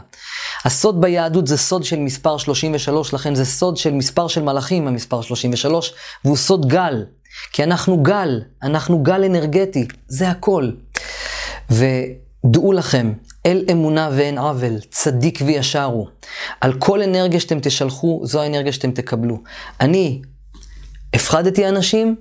הסוד 0.65 1.01
ביהדות 1.01 1.47
זה 1.47 1.57
סוד 1.57 1.83
של 1.83 1.99
מספר 1.99 2.37
33, 2.37 3.13
לכן 3.13 3.35
זה 3.35 3.45
סוד 3.45 3.77
של 3.77 3.93
מספר 3.93 4.27
של 4.27 4.41
מלאכים, 4.41 4.87
המספר 4.87 5.21
33, 5.21 5.93
והוא 6.25 6.37
סוד 6.37 6.67
גל. 6.67 7.03
כי 7.51 7.63
אנחנו 7.63 8.03
גל, 8.03 8.41
אנחנו 8.63 9.03
גל 9.03 9.23
אנרגטי, 9.23 9.87
זה 10.07 10.29
הכל. 10.29 10.71
ודעו 11.69 12.73
לכם, 12.73 13.13
אל 13.45 13.65
אמונה 13.71 14.09
ואין 14.13 14.37
עוול, 14.37 14.79
צדיק 14.91 15.39
וישר 15.45 15.83
הוא. 15.83 16.07
על 16.61 16.73
כל 16.73 17.01
אנרגיה 17.01 17.39
שאתם 17.39 17.59
תשלחו, 17.59 18.21
זו 18.23 18.41
האנרגיה 18.41 18.71
שאתם 18.71 18.91
תקבלו. 18.91 19.37
אני 19.81 20.21
הפחדתי 21.13 21.67
אנשים, 21.67 22.15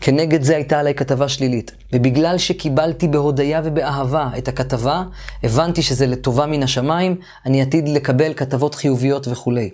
כנגד 0.00 0.42
זה 0.42 0.56
הייתה 0.56 0.78
עליי 0.78 0.94
כתבה 0.94 1.28
שלילית. 1.28 1.72
ובגלל 1.92 2.38
שקיבלתי 2.38 3.08
בהודיה 3.08 3.60
ובאהבה 3.64 4.28
את 4.38 4.48
הכתבה, 4.48 5.02
הבנתי 5.42 5.82
שזה 5.82 6.06
לטובה 6.06 6.46
מן 6.46 6.62
השמיים, 6.62 7.16
אני 7.46 7.62
עתיד 7.62 7.88
לקבל 7.88 8.34
כתבות 8.34 8.74
חיוביות 8.74 9.28
וכולי. 9.28 9.70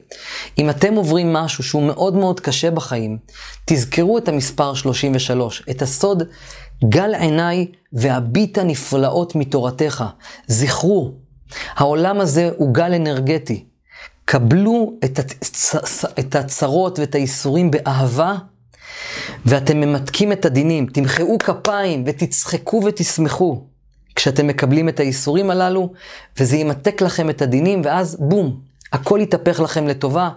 אם 0.58 0.70
אתם 0.70 0.94
עוברים 0.94 1.32
משהו 1.32 1.64
שהוא 1.64 1.82
מאוד 1.82 2.14
מאוד 2.14 2.40
קשה 2.40 2.70
בחיים, 2.70 3.18
תזכרו 3.64 4.18
את 4.18 4.28
המספר 4.28 4.74
33, 4.74 5.62
את 5.70 5.82
הסוד 5.82 6.22
גל 6.84 7.14
עיניי 7.14 7.66
והביטה 7.92 8.62
נפלאות 8.64 9.34
מתורתך. 9.34 10.04
זכרו, 10.46 11.12
העולם 11.74 12.20
הזה 12.20 12.50
הוא 12.56 12.74
גל 12.74 12.94
אנרגטי. 12.94 13.64
קבלו 14.24 14.92
את, 15.04 15.18
הצ... 15.18 15.74
את 16.18 16.34
הצרות 16.34 16.98
ואת 16.98 17.14
הייסורים 17.14 17.70
באהבה, 17.70 18.34
ואתם 19.46 19.80
ממתקים 19.80 20.32
את 20.32 20.44
הדינים. 20.44 20.86
תמחאו 20.86 21.38
כפיים 21.38 22.04
ותצחקו 22.06 22.82
ותשמחו 22.84 23.62
כשאתם 24.16 24.46
מקבלים 24.46 24.88
את 24.88 25.00
הייסורים 25.00 25.50
הללו, 25.50 25.92
וזה 26.38 26.56
ימתק 26.56 27.02
לכם 27.02 27.30
את 27.30 27.42
הדינים, 27.42 27.82
ואז 27.84 28.16
בום, 28.20 28.60
הכל 28.92 29.18
יתהפך 29.22 29.60
לכם 29.60 29.86
לטובה. 29.86 30.30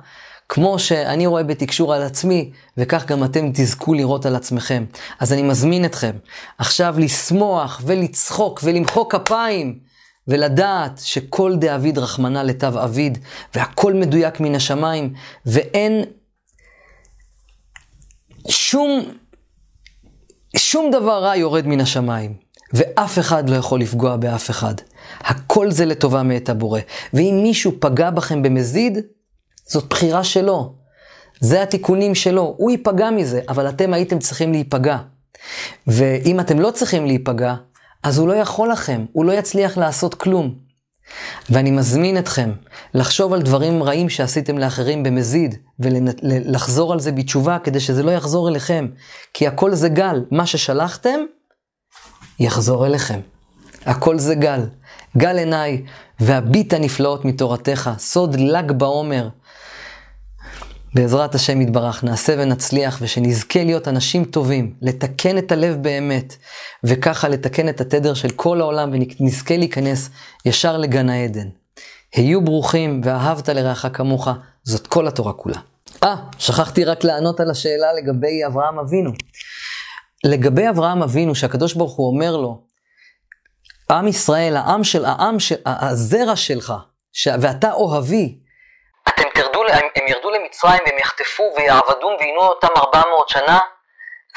כמו 0.49 0.79
שאני 0.79 1.27
רואה 1.27 1.43
בתקשור 1.43 1.93
על 1.93 2.03
עצמי, 2.03 2.51
וכך 2.77 3.05
גם 3.05 3.23
אתם 3.23 3.51
תזכו 3.53 3.93
לראות 3.93 4.25
על 4.25 4.35
עצמכם. 4.35 4.85
אז 5.19 5.33
אני 5.33 5.41
מזמין 5.41 5.85
אתכם 5.85 6.11
עכשיו 6.57 6.95
לשמוח 6.97 7.81
ולצחוק 7.85 8.59
ולמחוא 8.63 9.09
כפיים, 9.09 9.79
ולדעת 10.27 11.01
שכל 11.03 11.55
דאביד 11.55 11.97
רחמנא 11.97 12.39
לתו 12.39 12.83
אביד, 12.83 13.17
והכל 13.55 13.93
מדויק 13.93 14.39
מן 14.39 14.55
השמיים, 14.55 15.13
ואין 15.45 16.03
שום, 18.47 19.01
שום 20.57 20.91
דבר 20.91 21.23
רע 21.23 21.35
יורד 21.35 21.67
מן 21.67 21.81
השמיים, 21.81 22.33
ואף 22.73 23.19
אחד 23.19 23.49
לא 23.49 23.55
יכול 23.55 23.81
לפגוע 23.81 24.17
באף 24.17 24.49
אחד. 24.49 24.73
הכל 25.19 25.71
זה 25.71 25.85
לטובה 25.85 26.23
מאת 26.23 26.49
הבורא. 26.49 26.79
ואם 27.13 27.39
מישהו 27.43 27.71
פגע 27.79 28.09
בכם 28.09 28.43
במזיד, 28.43 28.97
זאת 29.67 29.89
בחירה 29.89 30.23
שלו. 30.23 30.73
זה 31.39 31.63
התיקונים 31.63 32.15
שלו. 32.15 32.55
הוא 32.57 32.71
ייפגע 32.71 33.09
מזה, 33.09 33.41
אבל 33.49 33.69
אתם 33.69 33.93
הייתם 33.93 34.19
צריכים 34.19 34.51
להיפגע. 34.51 34.97
ואם 35.87 36.39
אתם 36.39 36.59
לא 36.59 36.71
צריכים 36.71 37.05
להיפגע, 37.05 37.55
אז 38.03 38.17
הוא 38.17 38.27
לא 38.27 38.33
יכול 38.33 38.71
לכם, 38.71 39.05
הוא 39.11 39.25
לא 39.25 39.31
יצליח 39.31 39.77
לעשות 39.77 40.15
כלום. 40.15 40.68
ואני 41.49 41.71
מזמין 41.71 42.17
אתכם 42.17 42.51
לחשוב 42.93 43.33
על 43.33 43.41
דברים 43.41 43.83
רעים 43.83 44.09
שעשיתם 44.09 44.57
לאחרים 44.57 45.03
במזיד, 45.03 45.55
ולחזור 45.79 46.93
על 46.93 46.99
זה 46.99 47.11
בתשובה 47.11 47.57
כדי 47.63 47.79
שזה 47.79 48.03
לא 48.03 48.11
יחזור 48.11 48.49
אליכם. 48.49 48.87
כי 49.33 49.47
הכל 49.47 49.73
זה 49.73 49.89
גל, 49.89 50.23
מה 50.31 50.45
ששלחתם, 50.45 51.19
יחזור 52.39 52.85
אליכם. 52.85 53.19
הכל 53.85 54.19
זה 54.19 54.35
גל. 54.35 54.65
גל 55.17 55.37
עיניי, 55.37 55.83
והביט 56.19 56.73
הנפלאות 56.73 57.25
מתורתך, 57.25 57.89
סוד 57.97 58.35
ל"ג 58.35 58.71
בעומר, 58.71 59.29
בעזרת 60.93 61.35
השם 61.35 61.61
יתברך, 61.61 62.03
נעשה 62.03 62.35
ונצליח, 62.37 62.97
ושנזכה 63.01 63.63
להיות 63.63 63.87
אנשים 63.87 64.25
טובים, 64.25 64.73
לתקן 64.81 65.37
את 65.37 65.51
הלב 65.51 65.75
באמת, 65.81 66.35
וככה 66.83 67.29
לתקן 67.29 67.69
את 67.69 67.81
התדר 67.81 68.13
של 68.13 68.29
כל 68.29 68.61
העולם, 68.61 68.93
ונזכה 69.19 69.57
להיכנס 69.57 70.09
ישר 70.45 70.77
לגן 70.77 71.09
העדן. 71.09 71.47
היו 72.15 72.41
ברוכים, 72.41 73.01
ואהבת 73.03 73.49
לרעך 73.49 73.85
כמוך, 73.93 74.27
זאת 74.63 74.87
כל 74.87 75.07
התורה 75.07 75.33
כולה. 75.33 75.57
אה, 76.03 76.15
שכחתי 76.37 76.85
רק 76.85 77.03
לענות 77.03 77.39
על 77.39 77.49
השאלה 77.49 77.87
לגבי 77.93 78.45
אברהם 78.47 78.79
אבינו. 78.79 79.11
לגבי 80.23 80.69
אברהם 80.69 81.03
אבינו, 81.03 81.35
שהקדוש 81.35 81.73
ברוך 81.73 81.95
הוא 81.95 82.07
אומר 82.07 82.37
לו, 82.37 82.61
עם 83.91 84.07
ישראל, 84.07 84.57
העם 84.57 84.83
של, 84.83 85.05
העם 85.05 85.39
של, 85.39 85.55
הזרע 85.65 86.35
שלך, 86.35 86.73
ש... 87.11 87.27
ואתה 87.41 87.71
אוהבי, 87.71 88.39
הם, 89.17 89.23
הם 89.73 90.07
ירדו 90.07 90.29
למצרים 90.29 90.79
והם 90.85 90.97
יחטפו 90.99 91.43
ויעבדו 91.57 92.09
ועינו 92.19 92.41
אותם 92.41 92.67
400 92.77 93.29
שנה, 93.29 93.59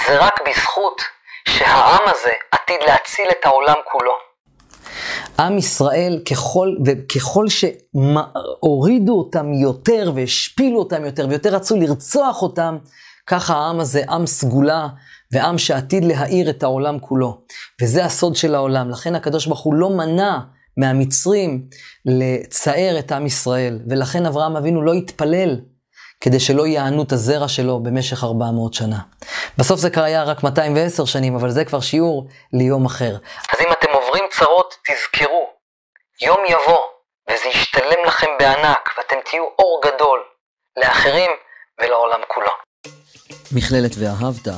זה 0.07 0.19
רק 0.19 0.41
בזכות 0.49 1.03
שהעם 1.49 2.09
הזה 2.09 2.33
עתיד 2.51 2.81
להציל 2.87 3.29
את 3.31 3.47
העולם 3.47 3.77
כולו. 3.93 4.13
עם 5.39 5.59
ישראל, 5.59 6.21
ככל, 6.31 6.69
וככל 6.87 7.47
שהורידו 7.49 9.19
אותם 9.19 9.53
יותר 9.53 10.13
והשפילו 10.15 10.79
אותם 10.79 11.05
יותר 11.05 11.27
ויותר 11.29 11.51
רצו 11.55 11.77
לרצוח 11.77 12.43
אותם, 12.43 12.79
ככה 13.27 13.55
העם 13.55 13.81
הזה 13.81 14.03
עם 14.09 14.27
סגולה 14.27 14.87
ועם 15.33 15.59
שעתיד 15.59 16.05
להאיר 16.05 16.51
את 16.51 16.63
העולם 16.63 16.99
כולו. 17.01 17.41
וזה 17.83 18.05
הסוד 18.05 18.37
של 18.37 18.55
העולם. 18.55 18.91
לכן 18.91 19.15
הקדוש 19.15 19.47
ברוך 19.47 19.61
הוא 19.61 19.75
לא 19.75 19.91
מנע 19.91 20.39
מהמצרים 20.77 21.69
לצער 22.05 22.97
את 22.99 23.13
עם 23.13 23.27
ישראל, 23.27 23.79
ולכן 23.91 24.27
אברהם 24.27 24.57
אבינו 24.57 24.83
לא 24.83 24.93
התפלל 24.93 25.61
כדי 26.21 26.41
שלא 26.41 26.67
יענו 26.67 27.03
את 27.03 27.13
הזרע 27.13 27.49
שלו 27.49 27.83
במשך 27.83 28.25
400 28.25 28.75
שנה. 28.75 28.99
בסוף 29.59 29.81
זה 29.81 29.91
כבר 29.91 30.03
היה 30.03 30.23
רק 30.23 30.43
210 30.43 31.05
שנים, 31.05 31.35
אבל 31.35 31.51
זה 31.51 31.65
כבר 31.65 31.81
שיעור 31.81 32.29
ליום 32.53 32.87
אחר. 32.87 33.17
אז 33.53 33.61
אם 33.61 33.73
אתם 33.73 33.93
עוברים 33.93 34.25
צרות, 34.31 34.75
תזכרו, 34.85 35.47
יום 36.23 36.39
יבוא, 36.49 36.79
וזה 37.31 37.49
ישתלם 37.49 38.05
לכם 38.07 38.27
בענק, 38.39 38.89
ואתם 38.99 39.17
תהיו 39.31 39.45
אור 39.59 39.81
גדול 39.85 40.21
לאחרים 40.77 41.31
ולעולם 41.81 42.21
כולו. 42.29 42.53
מכללת 43.53 43.93
ואהבת 43.99 44.49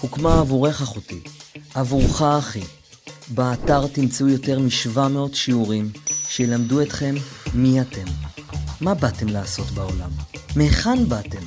הוקמה 0.00 0.40
עבורך 0.40 0.82
אחותי, 0.82 1.20
עבורך 1.74 2.22
אחי. 2.38 2.83
באתר 3.28 3.86
תמצאו 3.86 4.28
יותר 4.28 4.58
מ-700 4.58 5.34
שיעורים 5.34 5.90
שילמדו 6.28 6.82
אתכם 6.82 7.14
מי 7.54 7.80
אתם. 7.80 8.04
מה 8.80 8.94
באתם 8.94 9.28
לעשות 9.28 9.70
בעולם? 9.70 10.10
מהיכן 10.56 11.08
באתם? 11.08 11.42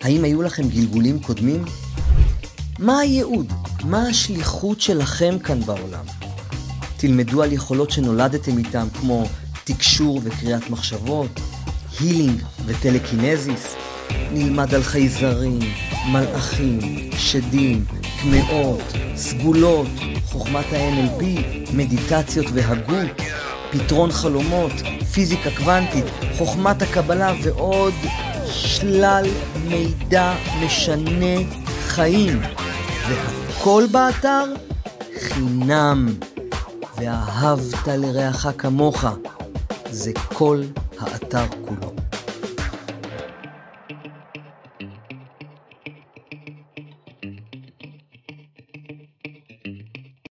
האם 0.00 0.24
היו 0.24 0.42
לכם 0.42 0.68
גלגולים 0.68 1.22
קודמים? 1.22 1.64
מה 2.78 2.98
הייעוד? 2.98 3.52
מה 3.84 4.02
השליחות 4.02 4.80
שלכם 4.80 5.38
כאן 5.38 5.60
בעולם? 5.60 6.04
תלמדו 6.96 7.42
על 7.42 7.52
יכולות 7.52 7.90
שנולדתם 7.90 8.58
איתם 8.58 8.86
כמו 9.00 9.24
תקשור 9.64 10.20
וקריאת 10.24 10.70
מחשבות, 10.70 11.40
הילינג 12.00 12.42
וטלקינזיס. 12.66 13.74
נלמד 14.32 14.74
על 14.74 14.82
חייזרים, 14.82 15.58
מלאכים, 16.12 16.80
שדים, 17.18 17.84
טמאות, 18.22 18.82
סגולות, 19.16 19.88
חוכמת 20.32 20.72
ה-NLP, 20.72 21.24
מדיטציות 21.72 22.46
והגות, 22.54 23.22
פתרון 23.70 24.12
חלומות, 24.12 24.72
פיזיקה 25.12 25.50
קוונטית, 25.56 26.04
חוכמת 26.38 26.82
הקבלה 26.82 27.32
ועוד 27.42 27.94
שלל 28.46 29.24
מידע 29.68 30.34
משנה 30.64 31.36
חיים. 31.86 32.40
והכל 33.08 33.84
באתר 33.90 34.44
חינם. 35.20 36.08
ואהבת 36.96 37.88
לרעך 37.88 38.46
כמוך, 38.58 39.04
זה 39.90 40.12
כל 40.34 40.62
האתר 40.98 41.44
כולו. 41.68 42.07